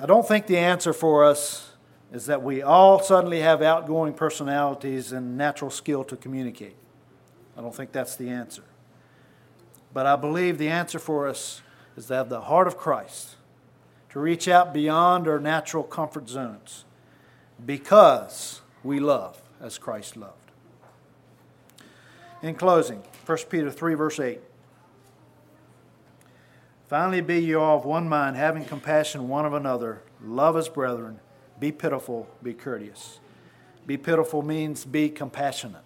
I 0.00 0.06
don't 0.06 0.26
think 0.26 0.46
the 0.46 0.58
answer 0.58 0.92
for 0.92 1.24
us 1.24 1.72
is 2.12 2.26
that 2.26 2.42
we 2.42 2.62
all 2.62 3.00
suddenly 3.00 3.40
have 3.40 3.62
outgoing 3.62 4.12
personalities 4.14 5.12
and 5.12 5.36
natural 5.36 5.70
skill 5.70 6.04
to 6.04 6.16
communicate. 6.16 6.76
I 7.56 7.60
don't 7.60 7.74
think 7.74 7.92
that's 7.92 8.16
the 8.16 8.28
answer. 8.28 8.64
But 9.92 10.06
I 10.06 10.16
believe 10.16 10.58
the 10.58 10.68
answer 10.68 10.98
for 10.98 11.28
us 11.28 11.62
is 11.96 12.06
to 12.06 12.14
have 12.14 12.28
the 12.28 12.42
heart 12.42 12.66
of 12.66 12.76
Christ, 12.76 13.36
to 14.10 14.20
reach 14.20 14.48
out 14.48 14.74
beyond 14.74 15.28
our 15.28 15.38
natural 15.38 15.84
comfort 15.84 16.28
zones 16.28 16.84
because 17.64 18.60
we 18.82 18.98
love 19.00 19.40
as 19.60 19.78
Christ 19.78 20.16
loved. 20.16 20.43
In 22.44 22.54
closing, 22.54 23.02
1 23.24 23.38
Peter 23.48 23.70
3, 23.70 23.94
verse 23.94 24.20
8. 24.20 24.38
Finally, 26.88 27.22
be 27.22 27.38
ye 27.38 27.54
all 27.54 27.78
of 27.78 27.86
one 27.86 28.06
mind, 28.06 28.36
having 28.36 28.66
compassion 28.66 29.28
one 29.28 29.46
of 29.46 29.54
another, 29.54 30.02
love 30.22 30.54
as 30.54 30.68
brethren 30.68 31.20
be 31.58 31.72
pitiful, 31.72 32.28
be 32.42 32.52
courteous. 32.52 33.18
Be 33.86 33.96
pitiful 33.96 34.42
means 34.42 34.84
be 34.84 35.08
compassionate. 35.08 35.80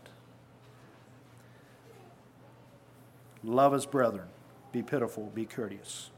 Love 3.45 3.73
as 3.73 3.87
brethren. 3.87 4.27
Be 4.73 4.83
pitiful, 4.83 5.31
be 5.37 5.45
courteous. 5.45 6.11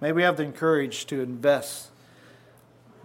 May 0.00 0.12
we 0.12 0.22
have 0.22 0.36
the 0.36 0.46
courage 0.46 1.06
to 1.06 1.20
invest, 1.20 1.90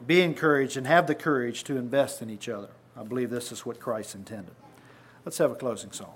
be 0.05 0.21
encouraged, 0.21 0.77
and 0.77 0.85
have 0.85 1.07
the 1.07 1.15
courage 1.15 1.63
to 1.63 1.75
invest 1.75 2.21
in 2.21 2.29
each 2.29 2.47
other. 2.47 2.69
I 2.95 3.01
believe 3.01 3.31
this 3.31 3.51
is 3.51 3.65
what 3.65 3.79
Christ 3.79 4.13
intended. 4.13 4.53
Let's 5.25 5.39
have 5.39 5.49
a 5.49 5.55
closing 5.55 5.91
song. 5.91 6.13